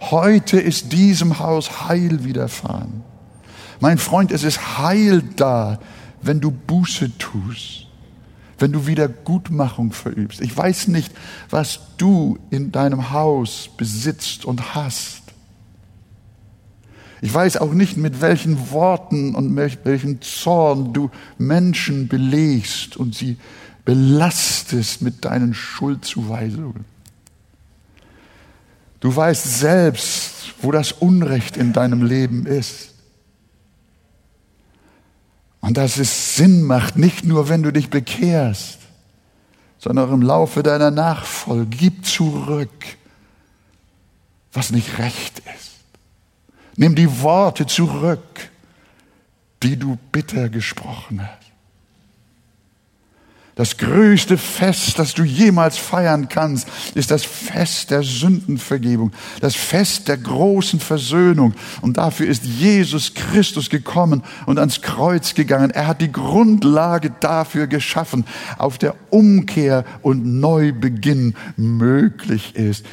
Heute 0.00 0.58
ist 0.58 0.92
diesem 0.92 1.38
Haus 1.38 1.88
Heil 1.88 2.24
widerfahren. 2.24 3.04
Mein 3.80 3.98
Freund, 3.98 4.32
es 4.32 4.42
ist 4.42 4.78
Heil 4.78 5.22
da, 5.36 5.78
wenn 6.22 6.40
du 6.40 6.50
Buße 6.50 7.16
tust, 7.18 7.86
wenn 8.58 8.72
du 8.72 8.86
Wiedergutmachung 8.86 9.92
verübst. 9.92 10.40
Ich 10.40 10.56
weiß 10.56 10.88
nicht, 10.88 11.12
was 11.50 11.80
du 11.98 12.38
in 12.50 12.72
deinem 12.72 13.10
Haus 13.10 13.70
besitzt 13.76 14.44
und 14.44 14.74
hast. 14.74 15.21
Ich 17.22 17.32
weiß 17.32 17.58
auch 17.58 17.72
nicht, 17.72 17.96
mit 17.96 18.20
welchen 18.20 18.72
Worten 18.72 19.36
und 19.36 19.54
welchen 19.56 20.20
Zorn 20.22 20.92
du 20.92 21.08
Menschen 21.38 22.08
belegst 22.08 22.96
und 22.96 23.14
sie 23.14 23.36
belastest 23.84 25.02
mit 25.02 25.24
deinen 25.24 25.54
Schuldzuweisungen. 25.54 26.84
Du 28.98 29.14
weißt 29.14 29.60
selbst, 29.60 30.54
wo 30.62 30.72
das 30.72 30.90
Unrecht 30.90 31.56
in 31.56 31.72
deinem 31.72 32.04
Leben 32.04 32.44
ist. 32.44 32.90
Und 35.60 35.76
dass 35.76 35.98
es 35.98 36.34
Sinn 36.34 36.64
macht, 36.64 36.96
nicht 36.96 37.24
nur 37.24 37.48
wenn 37.48 37.62
du 37.62 37.72
dich 37.72 37.88
bekehrst, 37.88 38.78
sondern 39.78 40.08
auch 40.08 40.12
im 40.12 40.22
Laufe 40.22 40.64
deiner 40.64 40.90
Nachfolge. 40.90 41.66
Gib 41.66 42.04
zurück, 42.04 42.96
was 44.52 44.72
nicht 44.72 44.98
recht 44.98 45.40
ist. 45.56 45.71
Nimm 46.76 46.94
die 46.94 47.20
Worte 47.20 47.66
zurück, 47.66 48.50
die 49.62 49.76
du 49.76 49.98
bitter 50.10 50.48
gesprochen 50.48 51.22
hast. 51.22 51.42
Das 53.54 53.76
größte 53.76 54.38
Fest, 54.38 54.98
das 54.98 55.12
du 55.12 55.24
jemals 55.24 55.76
feiern 55.76 56.30
kannst, 56.30 56.66
ist 56.94 57.10
das 57.10 57.22
Fest 57.22 57.90
der 57.90 58.02
Sündenvergebung, 58.02 59.12
das 59.40 59.54
Fest 59.54 60.08
der 60.08 60.16
großen 60.16 60.80
Versöhnung. 60.80 61.52
Und 61.82 61.98
dafür 61.98 62.28
ist 62.28 62.46
Jesus 62.46 63.12
Christus 63.12 63.68
gekommen 63.68 64.22
und 64.46 64.58
ans 64.58 64.80
Kreuz 64.80 65.34
gegangen. 65.34 65.70
Er 65.70 65.86
hat 65.86 66.00
die 66.00 66.10
Grundlage 66.10 67.12
dafür 67.20 67.66
geschaffen, 67.66 68.24
auf 68.56 68.78
der 68.78 68.94
Umkehr 69.10 69.84
und 70.00 70.24
Neubeginn 70.40 71.34
möglich 71.56 72.56
ist. 72.56 72.86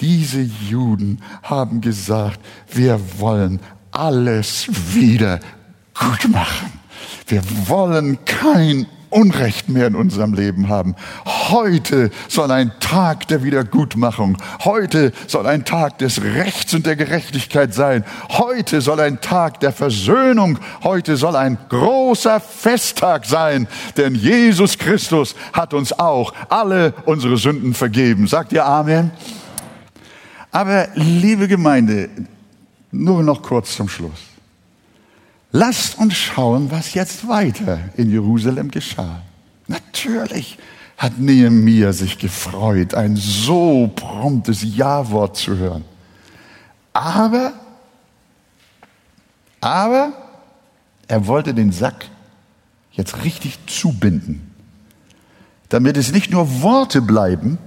Diese 0.00 0.40
Juden 0.40 1.22
haben 1.42 1.80
gesagt, 1.80 2.40
wir 2.70 3.00
wollen 3.18 3.60
alles 3.90 4.68
wieder 4.94 5.40
gut 5.94 6.28
machen. 6.30 6.72
Wir 7.26 7.42
wollen 7.68 8.18
kein 8.24 8.86
Unrecht 9.12 9.68
mehr 9.68 9.86
in 9.88 9.94
unserem 9.94 10.32
Leben 10.32 10.70
haben. 10.70 10.96
Heute 11.50 12.10
soll 12.28 12.50
ein 12.50 12.72
Tag 12.80 13.28
der 13.28 13.44
Wiedergutmachung. 13.44 14.38
Heute 14.64 15.12
soll 15.26 15.46
ein 15.46 15.66
Tag 15.66 15.98
des 15.98 16.22
Rechts 16.22 16.72
und 16.72 16.86
der 16.86 16.96
Gerechtigkeit 16.96 17.74
sein. 17.74 18.04
Heute 18.30 18.80
soll 18.80 19.00
ein 19.00 19.20
Tag 19.20 19.60
der 19.60 19.72
Versöhnung. 19.72 20.58
Heute 20.82 21.18
soll 21.18 21.36
ein 21.36 21.58
großer 21.68 22.40
Festtag 22.40 23.26
sein. 23.26 23.68
Denn 23.98 24.14
Jesus 24.14 24.78
Christus 24.78 25.34
hat 25.52 25.74
uns 25.74 25.92
auch 25.92 26.32
alle 26.48 26.94
unsere 27.04 27.36
Sünden 27.36 27.74
vergeben. 27.74 28.26
Sagt 28.26 28.52
ihr 28.52 28.64
Amen? 28.64 29.10
Aber 30.52 30.88
liebe 30.94 31.48
Gemeinde, 31.48 32.10
nur 32.90 33.22
noch 33.22 33.42
kurz 33.42 33.74
zum 33.74 33.88
Schluss. 33.88 34.20
Lasst 35.50 35.98
uns 35.98 36.14
schauen, 36.14 36.70
was 36.70 36.94
jetzt 36.94 37.26
weiter 37.26 37.78
in 37.96 38.10
Jerusalem 38.10 38.70
geschah. 38.70 39.22
Natürlich 39.66 40.58
hat 40.98 41.18
Nehemiah 41.18 41.92
sich 41.92 42.18
gefreut, 42.18 42.94
ein 42.94 43.16
so 43.16 43.90
promptes 43.96 44.62
Ja-Wort 44.62 45.36
zu 45.36 45.56
hören. 45.56 45.84
Aber, 46.92 47.54
aber 49.60 50.12
er 51.08 51.26
wollte 51.26 51.54
den 51.54 51.72
Sack 51.72 52.06
jetzt 52.92 53.24
richtig 53.24 53.58
zubinden, 53.66 54.54
damit 55.70 55.96
es 55.96 56.12
nicht 56.12 56.30
nur 56.30 56.62
Worte 56.62 57.00
bleiben, 57.00 57.58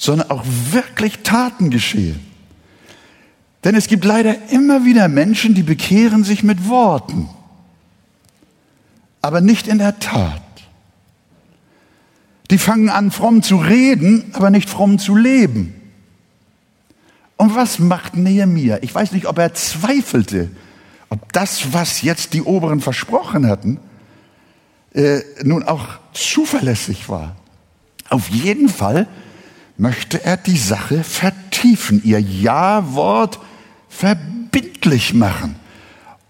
sondern 0.00 0.30
auch 0.30 0.44
wirklich 0.70 1.18
Taten 1.18 1.68
geschehen. 1.68 2.18
Denn 3.64 3.74
es 3.74 3.86
gibt 3.86 4.06
leider 4.06 4.50
immer 4.50 4.86
wieder 4.86 5.08
Menschen, 5.08 5.54
die 5.54 5.62
bekehren 5.62 6.24
sich 6.24 6.42
mit 6.42 6.70
Worten, 6.70 7.28
aber 9.20 9.42
nicht 9.42 9.68
in 9.68 9.76
der 9.76 10.00
Tat. 10.00 10.40
Die 12.50 12.56
fangen 12.56 12.88
an, 12.88 13.10
fromm 13.10 13.42
zu 13.42 13.58
reden, 13.58 14.24
aber 14.32 14.48
nicht 14.48 14.70
fromm 14.70 14.98
zu 14.98 15.14
leben. 15.14 15.74
Und 17.36 17.54
was 17.54 17.78
macht 17.78 18.16
Nehemia? 18.16 18.78
Ich 18.80 18.94
weiß 18.94 19.12
nicht, 19.12 19.26
ob 19.26 19.36
er 19.36 19.52
zweifelte, 19.52 20.50
ob 21.10 21.30
das, 21.34 21.74
was 21.74 22.00
jetzt 22.00 22.32
die 22.32 22.42
Oberen 22.42 22.80
versprochen 22.80 23.46
hatten, 23.46 23.78
äh, 24.94 25.20
nun 25.44 25.62
auch 25.62 25.86
zuverlässig 26.14 27.10
war. 27.10 27.36
Auf 28.08 28.30
jeden 28.30 28.70
Fall 28.70 29.06
möchte 29.80 30.22
er 30.22 30.36
die 30.36 30.58
Sache 30.58 31.02
vertiefen, 31.02 32.02
ihr 32.04 32.20
Ja-Wort 32.20 33.40
verbindlich 33.88 35.14
machen. 35.14 35.56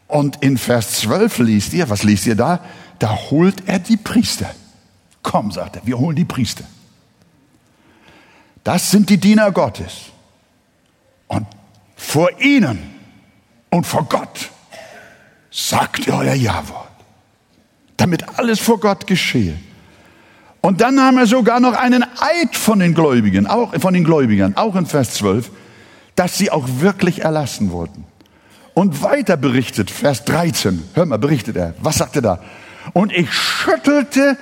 Und 0.06 0.40
in 0.40 0.56
Vers 0.56 1.00
12 1.00 1.38
liest 1.38 1.72
ihr, 1.72 1.90
was 1.90 2.04
liest 2.04 2.26
ihr 2.26 2.36
da? 2.36 2.60
Da 3.00 3.10
holt 3.30 3.66
er 3.66 3.80
die 3.80 3.96
Priester. 3.96 4.54
Komm, 5.22 5.50
sagt 5.50 5.76
er, 5.76 5.86
wir 5.86 5.98
holen 5.98 6.14
die 6.14 6.24
Priester. 6.24 6.64
Das 8.62 8.92
sind 8.92 9.10
die 9.10 9.18
Diener 9.18 9.50
Gottes. 9.50 9.94
Und 11.26 11.46
vor 11.96 12.40
ihnen 12.40 12.78
und 13.70 13.84
vor 13.84 14.04
Gott 14.04 14.48
sagt 15.50 16.06
ihr 16.06 16.14
euer 16.14 16.34
Ja-Wort, 16.34 16.88
damit 17.96 18.38
alles 18.38 18.60
vor 18.60 18.78
Gott 18.78 19.08
geschehe. 19.08 19.58
Und 20.60 20.80
dann 20.80 20.96
nahm 20.96 21.16
er 21.16 21.26
sogar 21.26 21.60
noch 21.60 21.74
einen 21.74 22.02
Eid 22.02 22.54
von 22.54 22.80
den 22.80 22.94
Gläubigen, 22.94 23.46
auch 23.46 23.74
von 23.80 23.94
den 23.94 24.04
Gläubigern, 24.04 24.56
auch 24.56 24.76
in 24.76 24.86
Vers 24.86 25.14
12, 25.14 25.50
dass 26.16 26.36
sie 26.36 26.50
auch 26.50 26.66
wirklich 26.80 27.22
erlassen 27.22 27.70
wurden. 27.70 28.04
Und 28.74 29.02
weiter 29.02 29.36
berichtet, 29.36 29.90
Vers 29.90 30.24
13, 30.24 30.82
hör 30.94 31.06
mal, 31.06 31.18
berichtet 31.18 31.56
er, 31.56 31.74
was 31.80 31.96
sagt 31.96 32.16
er 32.16 32.22
da? 32.22 32.40
Und 32.92 33.12
ich 33.12 33.32
schüttelte 33.32 34.36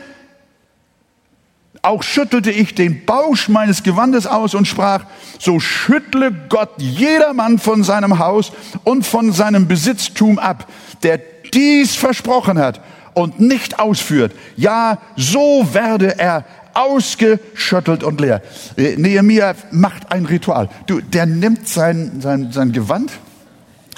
auch 1.82 2.02
schüttelte 2.02 2.50
ich 2.50 2.74
den 2.74 3.04
Bausch 3.04 3.48
meines 3.48 3.84
Gewandes 3.84 4.26
aus 4.26 4.54
und 4.54 4.66
sprach, 4.66 5.04
so 5.38 5.60
schüttle 5.60 6.32
Gott 6.48 6.70
jedermann 6.78 7.58
von 7.58 7.84
seinem 7.84 8.18
Haus 8.18 8.52
und 8.82 9.06
von 9.06 9.32
seinem 9.32 9.68
Besitztum 9.68 10.38
ab, 10.38 10.66
der 11.04 11.20
dies 11.54 11.94
versprochen 11.94 12.58
hat 12.58 12.80
und 13.14 13.40
nicht 13.40 13.78
ausführt. 13.78 14.32
Ja, 14.56 14.98
so 15.16 15.68
werde 15.72 16.18
er 16.18 16.44
ausgeschüttelt 16.74 18.02
und 18.02 18.20
leer. 18.20 18.42
Äh, 18.76 18.96
Nehemiah 18.96 19.54
macht 19.70 20.12
ein 20.12 20.26
Ritual. 20.26 20.68
Du, 20.86 21.00
der 21.00 21.26
nimmt 21.26 21.68
sein, 21.68 22.20
sein, 22.20 22.52
sein 22.52 22.72
Gewand, 22.72 23.10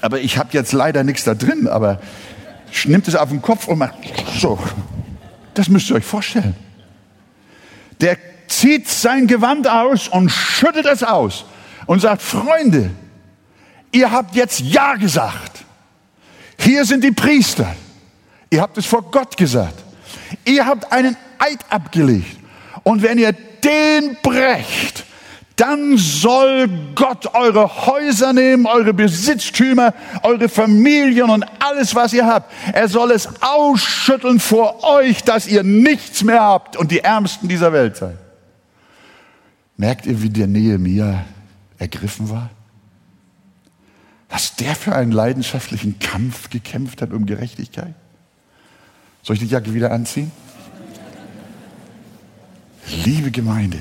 aber 0.01 0.21
ich 0.21 0.39
habe 0.39 0.49
jetzt 0.53 0.73
leider 0.73 1.05
nichts 1.05 1.25
da 1.25 1.35
drin, 1.35 1.69
aber 1.69 2.01
nimmt 2.85 3.09
es 3.09 3.17
auf 3.17 3.29
den 3.29 3.43
Kopf 3.43 3.69
und 3.69 3.79
macht 3.79 3.95
so. 4.39 4.59
Das 5.55 5.69
müsst 5.69 5.91
ihr 5.91 5.97
euch 5.97 6.05
vorstellen 6.05 6.55
der 8.01 8.17
zieht 8.49 8.89
sein 8.89 9.27
Gewand 9.27 9.69
aus 9.69 10.09
und 10.09 10.31
schüttet 10.31 10.87
es 10.87 11.03
aus 11.03 11.45
und 11.87 12.01
sagt, 12.01 12.23
Freunde, 12.23 12.91
ihr 13.93 14.11
habt 14.11 14.35
jetzt 14.35 14.61
Ja 14.61 14.95
gesagt. 14.95 15.65
Hier 16.59 16.85
sind 16.85 17.05
die 17.05 17.13
Priester. 17.13 17.75
Ihr 18.51 18.61
habt 18.61 18.77
es 18.79 18.87
vor 18.87 19.03
Gott 19.11 19.37
gesagt. 19.37 19.85
Ihr 20.45 20.67
habt 20.67 20.93
einen 20.93 21.17
Eid 21.39 21.61
abgelegt. 21.71 22.37
Und 22.83 23.03
wenn 23.03 23.19
ihr 23.19 23.33
den 23.33 24.17
brecht, 24.23 25.05
dann 25.61 25.99
soll 25.99 26.71
Gott 26.95 27.35
eure 27.35 27.87
Häuser 27.87 28.33
nehmen, 28.33 28.67
eure 28.67 28.95
Besitztümer, 28.95 29.93
eure 30.23 30.49
Familien 30.49 31.29
und 31.29 31.45
alles, 31.59 31.95
was 31.95 32.15
ihr 32.15 32.27
habt. 32.27 32.51
Er 32.73 32.89
soll 32.89 33.11
es 33.11 33.29
ausschütteln 33.43 34.41
vor 34.41 34.83
euch, 34.85 35.23
dass 35.23 35.47
ihr 35.47 35.63
nichts 35.63 36.23
mehr 36.23 36.41
habt 36.41 36.79
und 36.79 36.91
die 36.91 37.01
Ärmsten 37.01 37.47
dieser 37.47 37.75
Welt 37.75 37.97
seid. 37.97 38.17
Merkt 39.77 40.07
ihr, 40.07 40.23
wie 40.23 40.31
der 40.31 40.47
Nehemia 40.47 41.27
ergriffen 41.79 42.31
war? 42.31 42.49
Was 44.31 44.57
der 44.57 44.75
für 44.75 44.95
einen 44.95 45.13
leidenschaftlichen 45.13 45.99
Kampf 45.99 46.49
gekämpft 46.49 47.03
hat 47.03 47.13
um 47.13 47.27
Gerechtigkeit? 47.27 47.95
Soll 49.23 49.35
ich 49.35 49.41
die 49.41 49.49
Jacke 49.49 49.73
wieder 49.75 49.93
anziehen? 49.93 50.31
Liebe 53.05 53.31
Gemeinde, 53.31 53.81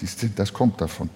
Siehst 0.00 0.22
du, 0.22 0.28
das 0.28 0.52
kommt 0.52 0.80
davon. 0.80 1.10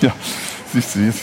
Ja, 0.00 0.14
siehst 0.72 0.94
du, 0.94 1.00
jetzt, 1.00 1.22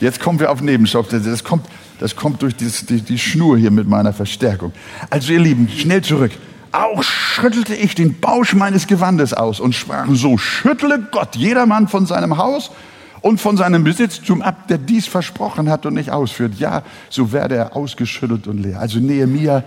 jetzt 0.00 0.18
kommen 0.18 0.40
wir 0.40 0.50
auf 0.50 0.60
Nebenstoff. 0.60 1.06
Das 1.08 1.44
kommt, 1.44 1.68
das 2.00 2.16
kommt 2.16 2.42
durch 2.42 2.56
die, 2.56 2.66
die, 2.66 3.00
die 3.00 3.18
Schnur 3.18 3.56
hier 3.56 3.70
mit 3.70 3.86
meiner 3.86 4.12
Verstärkung. 4.12 4.72
Also 5.10 5.32
ihr 5.32 5.40
Lieben, 5.40 5.68
schnell 5.68 6.02
zurück. 6.02 6.32
Auch 6.74 7.04
schüttelte 7.04 7.72
ich 7.72 7.94
den 7.94 8.18
Bausch 8.18 8.52
meines 8.52 8.88
Gewandes 8.88 9.32
aus 9.32 9.60
und 9.60 9.76
sprach 9.76 10.08
so, 10.10 10.38
schüttle 10.38 11.06
Gott 11.12 11.36
jedermann 11.36 11.86
von 11.86 12.04
seinem 12.04 12.36
Haus 12.36 12.72
und 13.20 13.40
von 13.40 13.56
seinem 13.56 13.84
Besitztum 13.84 14.42
ab, 14.42 14.66
der 14.66 14.78
dies 14.78 15.06
versprochen 15.06 15.70
hat 15.70 15.86
und 15.86 15.94
nicht 15.94 16.10
ausführt. 16.10 16.54
Ja, 16.58 16.82
so 17.10 17.30
werde 17.30 17.54
er 17.54 17.76
ausgeschüttelt 17.76 18.48
und 18.48 18.58
leer. 18.58 18.80
Also 18.80 18.98
Nehemia, 18.98 19.62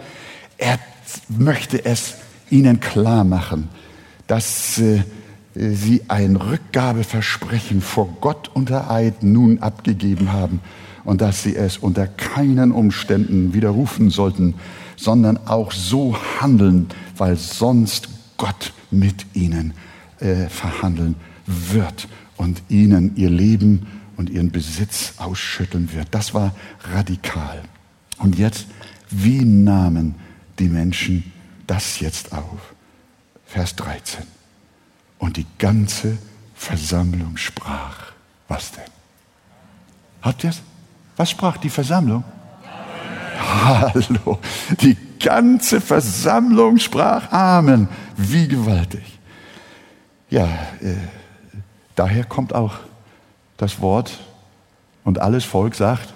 er 0.58 0.80
möchte 1.30 1.86
es 1.86 2.16
ihnen 2.50 2.82
klar 2.82 3.24
machen, 3.24 3.70
dass 4.28 4.78
äh, 4.78 5.04
sie 5.56 6.02
ein 6.10 6.36
Rückgabeversprechen 6.36 7.82
vor 7.82 8.18
Gott 8.20 8.52
unter 8.54 8.92
Eid 8.92 9.24
nun 9.24 9.60
abgegeben 9.60 10.34
haben 10.34 10.60
und 11.06 11.22
dass 11.22 11.42
sie 11.42 11.56
es 11.56 11.78
unter 11.78 12.06
keinen 12.06 12.74
Umständen 12.74 13.54
widerrufen 13.54 14.10
sollten, 14.10 14.56
sondern 14.98 15.38
auch 15.48 15.72
so 15.72 16.18
handeln, 16.42 16.88
weil 17.16 17.38
sonst 17.38 18.10
Gott 18.36 18.74
mit 18.92 19.26
ihnen 19.34 19.74
äh, 20.20 20.50
verhandeln 20.50 21.16
wird 21.46 22.08
und 22.36 22.62
ihnen 22.68 23.16
ihr 23.16 23.30
Leben 23.30 23.88
und 24.18 24.30
ihren 24.30 24.52
Besitz 24.52 25.14
ausschütteln 25.18 25.94
wird. 25.94 26.08
Das 26.12 26.34
war 26.34 26.54
radikal. 26.92 27.64
Und 28.18 28.38
jetzt, 28.38 28.68
wie 29.10 29.46
nahmen 29.46 30.16
die 30.60 30.68
Menschen 30.68 31.32
das 31.68 32.00
jetzt 32.00 32.34
auf? 32.34 32.74
Vers 33.46 33.76
13. 33.76 34.26
Und 35.20 35.38
die 35.38 35.46
ganze 35.58 36.18
Versammlung 36.56 37.38
sprach. 37.38 38.12
Was 38.48 38.72
denn? 38.72 38.84
Habt 40.22 40.44
ihr 40.44 40.50
es? 40.50 40.62
Was 41.16 41.30
sprach 41.30 41.58
die 41.58 41.70
Versammlung? 41.70 42.24
Hallo. 43.38 44.40
Die 44.82 44.98
ganze 45.20 45.82
Versammlung 45.82 46.78
sprach 46.78 47.32
Amen. 47.32 47.88
Wie 48.16 48.48
gewaltig. 48.48 49.20
Ja, 50.30 50.46
äh, 50.82 50.96
Daher 51.98 52.26
kommt 52.26 52.54
auch 52.54 52.76
das 53.58 53.82
Wort 53.82 54.20
und 55.04 55.20
alles 55.20 55.44
Volk 55.44 55.74
sagt 55.74 56.14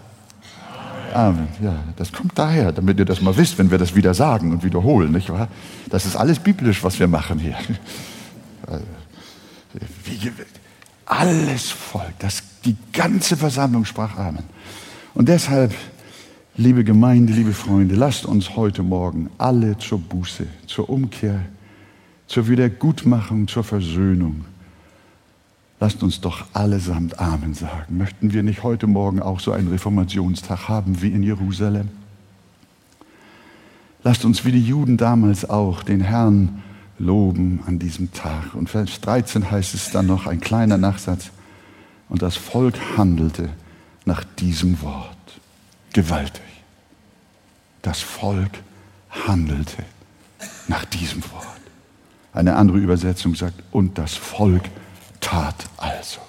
Amen. 1.11 1.47
Ja, 1.59 1.75
das 1.97 2.13
kommt 2.13 2.37
daher, 2.37 2.71
damit 2.71 2.99
ihr 2.99 3.03
das 3.03 3.19
mal 3.19 3.35
wisst, 3.35 3.57
wenn 3.57 3.69
wir 3.71 3.79
das 3.79 3.95
wieder 3.95 4.13
sagen 4.13 4.51
und 4.51 4.63
wiederholen, 4.63 5.11
nicht 5.11 5.29
wahr? 5.29 5.49
Das 5.89 6.05
ist 6.05 6.15
alles 6.15 6.39
biblisch, 6.39 6.83
was 6.83 6.99
wir 6.99 7.07
machen 7.07 7.37
hier. 7.39 7.57
Alles 11.05 11.71
Volk, 11.71 12.13
das, 12.19 12.43
die 12.63 12.77
ganze 12.93 13.35
Versammlung 13.35 13.83
sprach 13.83 14.15
Amen. 14.17 14.43
Und 15.15 15.27
deshalb, 15.27 15.73
liebe 16.61 16.83
Gemeinde, 16.83 17.33
liebe 17.33 17.53
Freunde, 17.53 17.95
lasst 17.95 18.25
uns 18.25 18.55
heute 18.55 18.83
Morgen 18.83 19.29
alle 19.37 19.77
zur 19.77 19.99
Buße, 19.99 20.45
zur 20.67 20.89
Umkehr, 20.89 21.41
zur 22.27 22.47
Wiedergutmachung, 22.47 23.47
zur 23.47 23.63
Versöhnung 23.63 24.45
Lasst 25.81 26.03
uns 26.03 26.21
doch 26.21 26.45
allesamt 26.53 27.19
Amen 27.19 27.55
sagen. 27.55 27.97
Möchten 27.97 28.33
wir 28.33 28.43
nicht 28.43 28.61
heute 28.61 28.85
Morgen 28.85 29.19
auch 29.19 29.39
so 29.39 29.51
einen 29.51 29.67
Reformationstag 29.69 30.69
haben 30.69 31.01
wie 31.01 31.07
in 31.07 31.23
Jerusalem? 31.23 31.89
Lasst 34.03 34.23
uns 34.23 34.45
wie 34.45 34.51
die 34.51 34.63
Juden 34.63 34.97
damals 34.97 35.49
auch 35.49 35.81
den 35.81 36.01
Herrn 36.01 36.61
loben 36.99 37.61
an 37.65 37.79
diesem 37.79 38.13
Tag. 38.13 38.53
Und 38.53 38.69
Vers 38.69 39.01
13 39.01 39.49
heißt 39.49 39.73
es 39.73 39.89
dann 39.89 40.05
noch 40.05 40.27
ein 40.27 40.39
kleiner 40.39 40.77
Nachsatz. 40.77 41.31
Und 42.09 42.21
das 42.21 42.35
Volk 42.35 42.75
handelte 42.95 43.49
nach 44.05 44.23
diesem 44.37 44.83
Wort. 44.83 45.17
Gewaltig. 45.93 46.50
Das 47.81 47.99
Volk 48.01 48.51
handelte 49.09 49.83
nach 50.67 50.85
diesem 50.85 51.23
Wort. 51.31 51.45
Eine 52.33 52.55
andere 52.55 52.77
Übersetzung 52.77 53.35
sagt, 53.35 53.61
und 53.71 53.97
das 53.97 54.13
Volk 54.13 54.63
tat 55.19 55.55
also. 55.77 56.19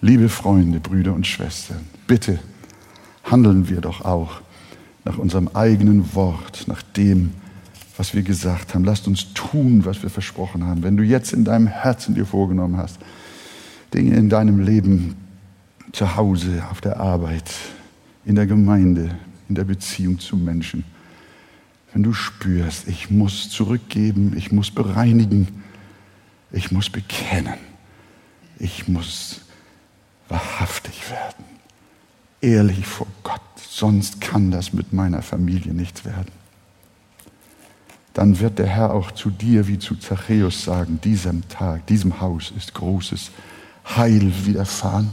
Liebe 0.00 0.28
Freunde, 0.28 0.80
Brüder 0.80 1.14
und 1.14 1.26
Schwestern, 1.26 1.86
bitte 2.06 2.38
handeln 3.24 3.68
wir 3.68 3.80
doch 3.80 4.04
auch 4.04 4.40
nach 5.04 5.18
unserem 5.18 5.48
eigenen 5.48 6.14
Wort, 6.14 6.64
nach 6.66 6.82
dem, 6.82 7.32
was 7.96 8.14
wir 8.14 8.22
gesagt 8.22 8.74
haben. 8.74 8.84
Lasst 8.84 9.06
uns 9.06 9.32
tun, 9.34 9.84
was 9.84 10.02
wir 10.02 10.10
versprochen 10.10 10.64
haben. 10.64 10.82
Wenn 10.82 10.96
du 10.96 11.02
jetzt 11.02 11.32
in 11.32 11.44
deinem 11.44 11.66
Herzen 11.66 12.14
dir 12.14 12.26
vorgenommen 12.26 12.76
hast, 12.76 12.98
Dinge 13.92 14.16
in 14.16 14.28
deinem 14.28 14.60
Leben 14.60 15.16
zu 15.92 16.16
Hause, 16.16 16.64
auf 16.70 16.80
der 16.80 17.00
Arbeit, 17.00 17.50
in 18.24 18.34
der 18.34 18.46
Gemeinde, 18.46 19.16
in 19.48 19.54
der 19.54 19.64
Beziehung 19.64 20.18
zu 20.18 20.36
Menschen, 20.36 20.84
wenn 21.92 22.02
du 22.02 22.12
spürst, 22.12 22.88
ich 22.88 23.10
muss 23.10 23.50
zurückgeben, 23.50 24.34
ich 24.36 24.50
muss 24.50 24.70
bereinigen, 24.70 25.62
ich 26.50 26.72
muss 26.72 26.90
bekennen, 26.90 27.58
ich 28.58 28.88
muss 28.88 29.42
wahrhaftig 30.28 31.10
werden, 31.10 31.44
ehrlich 32.40 32.86
vor 32.86 33.06
Gott, 33.22 33.40
sonst 33.56 34.20
kann 34.20 34.50
das 34.50 34.72
mit 34.72 34.92
meiner 34.92 35.22
Familie 35.22 35.72
nichts 35.72 36.04
werden. 36.04 36.32
Dann 38.14 38.38
wird 38.38 38.60
der 38.60 38.68
Herr 38.68 38.92
auch 38.92 39.10
zu 39.10 39.30
dir 39.30 39.66
wie 39.66 39.78
zu 39.78 39.96
Zachäus 39.96 40.64
sagen, 40.64 41.00
diesem 41.02 41.48
Tag, 41.48 41.86
diesem 41.88 42.20
Haus 42.20 42.52
ist 42.56 42.72
großes 42.74 43.32
Heil 43.84 44.32
widerfahren. 44.46 45.10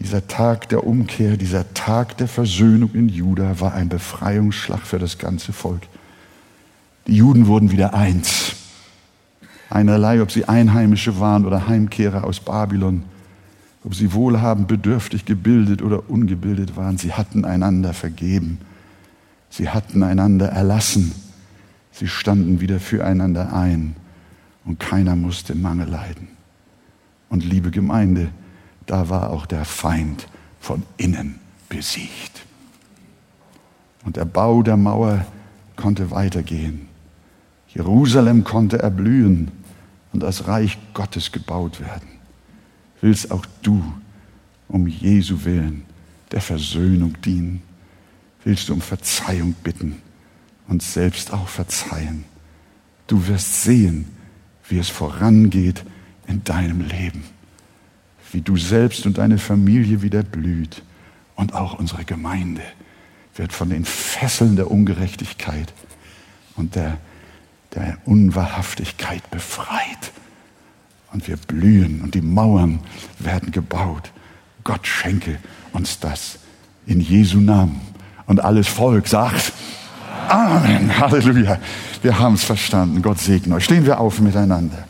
Dieser 0.00 0.26
Tag 0.26 0.68
der 0.68 0.84
Umkehr, 0.84 1.36
dieser 1.36 1.72
Tag 1.74 2.16
der 2.16 2.28
Versöhnung 2.28 2.90
in 2.94 3.08
Juda 3.08 3.60
war 3.60 3.74
ein 3.74 3.88
Befreiungsschlag 3.88 4.80
für 4.80 4.98
das 4.98 5.18
ganze 5.18 5.52
Volk. 5.52 5.82
Die 7.06 7.16
Juden 7.16 7.46
wurden 7.46 7.70
wieder 7.70 7.94
eins. 7.94 8.56
Einerlei, 9.70 10.20
ob 10.20 10.30
sie 10.30 10.46
Einheimische 10.46 11.20
waren 11.20 11.44
oder 11.46 11.68
Heimkehrer 11.68 12.24
aus 12.24 12.40
Babylon, 12.40 13.04
ob 13.84 13.94
sie 13.94 14.12
wohlhabend, 14.12 14.66
bedürftig, 14.68 15.24
gebildet 15.24 15.82
oder 15.82 16.08
ungebildet 16.08 16.76
waren, 16.76 16.96
sie 16.98 17.12
hatten 17.12 17.44
einander 17.44 17.92
vergeben. 17.92 18.58
Sie 19.50 19.68
hatten 19.68 20.02
einander 20.02 20.48
erlassen. 20.48 21.12
Sie 21.92 22.08
standen 22.08 22.60
wieder 22.60 22.80
füreinander 22.80 23.52
ein 23.52 23.94
und 24.64 24.80
keiner 24.80 25.14
musste 25.14 25.54
Mangel 25.54 25.88
leiden. 25.88 26.28
Und 27.28 27.44
liebe 27.44 27.70
Gemeinde, 27.70 28.30
da 28.86 29.08
war 29.08 29.30
auch 29.30 29.46
der 29.46 29.64
Feind 29.64 30.28
von 30.60 30.82
innen 30.96 31.38
besiegt. 31.68 32.44
Und 34.04 34.16
der 34.16 34.24
Bau 34.24 34.62
der 34.62 34.76
Mauer 34.76 35.24
konnte 35.76 36.10
weitergehen. 36.10 36.88
Jerusalem 37.68 38.44
konnte 38.44 38.78
erblühen 38.78 39.50
und 40.12 40.22
das 40.22 40.46
Reich 40.46 40.78
Gottes 40.92 41.32
gebaut 41.32 41.80
werden. 41.80 42.08
Willst 43.00 43.30
auch 43.30 43.44
du 43.62 43.82
um 44.68 44.86
Jesu 44.86 45.44
willen 45.44 45.84
der 46.30 46.40
Versöhnung 46.40 47.20
dienen? 47.22 47.62
Willst 48.44 48.68
du 48.68 48.74
um 48.74 48.80
Verzeihung 48.80 49.54
bitten 49.64 50.00
und 50.68 50.82
selbst 50.82 51.32
auch 51.32 51.48
verzeihen? 51.48 52.24
Du 53.06 53.26
wirst 53.26 53.62
sehen, 53.62 54.06
wie 54.68 54.78
es 54.78 54.88
vorangeht 54.88 55.84
in 56.26 56.44
deinem 56.44 56.80
Leben 56.80 57.24
wie 58.34 58.42
du 58.42 58.56
selbst 58.56 59.06
und 59.06 59.18
deine 59.18 59.38
Familie 59.38 60.02
wieder 60.02 60.22
blüht. 60.22 60.82
Und 61.36 61.54
auch 61.54 61.78
unsere 61.78 62.04
Gemeinde 62.04 62.62
wird 63.36 63.52
von 63.52 63.70
den 63.70 63.84
Fesseln 63.84 64.56
der 64.56 64.70
Ungerechtigkeit 64.70 65.72
und 66.56 66.74
der, 66.74 66.98
der 67.74 67.98
Unwahrhaftigkeit 68.04 69.30
befreit. 69.30 70.12
Und 71.12 71.26
wir 71.28 71.36
blühen 71.36 72.02
und 72.02 72.14
die 72.14 72.20
Mauern 72.20 72.80
werden 73.18 73.52
gebaut. 73.52 74.12
Gott 74.64 74.86
schenke 74.86 75.38
uns 75.72 76.00
das 76.00 76.38
in 76.86 77.00
Jesu 77.00 77.40
Namen. 77.40 77.80
Und 78.26 78.40
alles 78.40 78.68
Volk 78.68 79.06
sagt 79.06 79.52
Amen. 80.28 80.98
Halleluja. 80.98 81.58
Wir 82.02 82.18
haben 82.18 82.34
es 82.34 82.44
verstanden. 82.44 83.02
Gott 83.02 83.20
segne 83.20 83.56
euch. 83.56 83.64
Stehen 83.64 83.84
wir 83.84 84.00
auf 84.00 84.20
miteinander. 84.20 84.86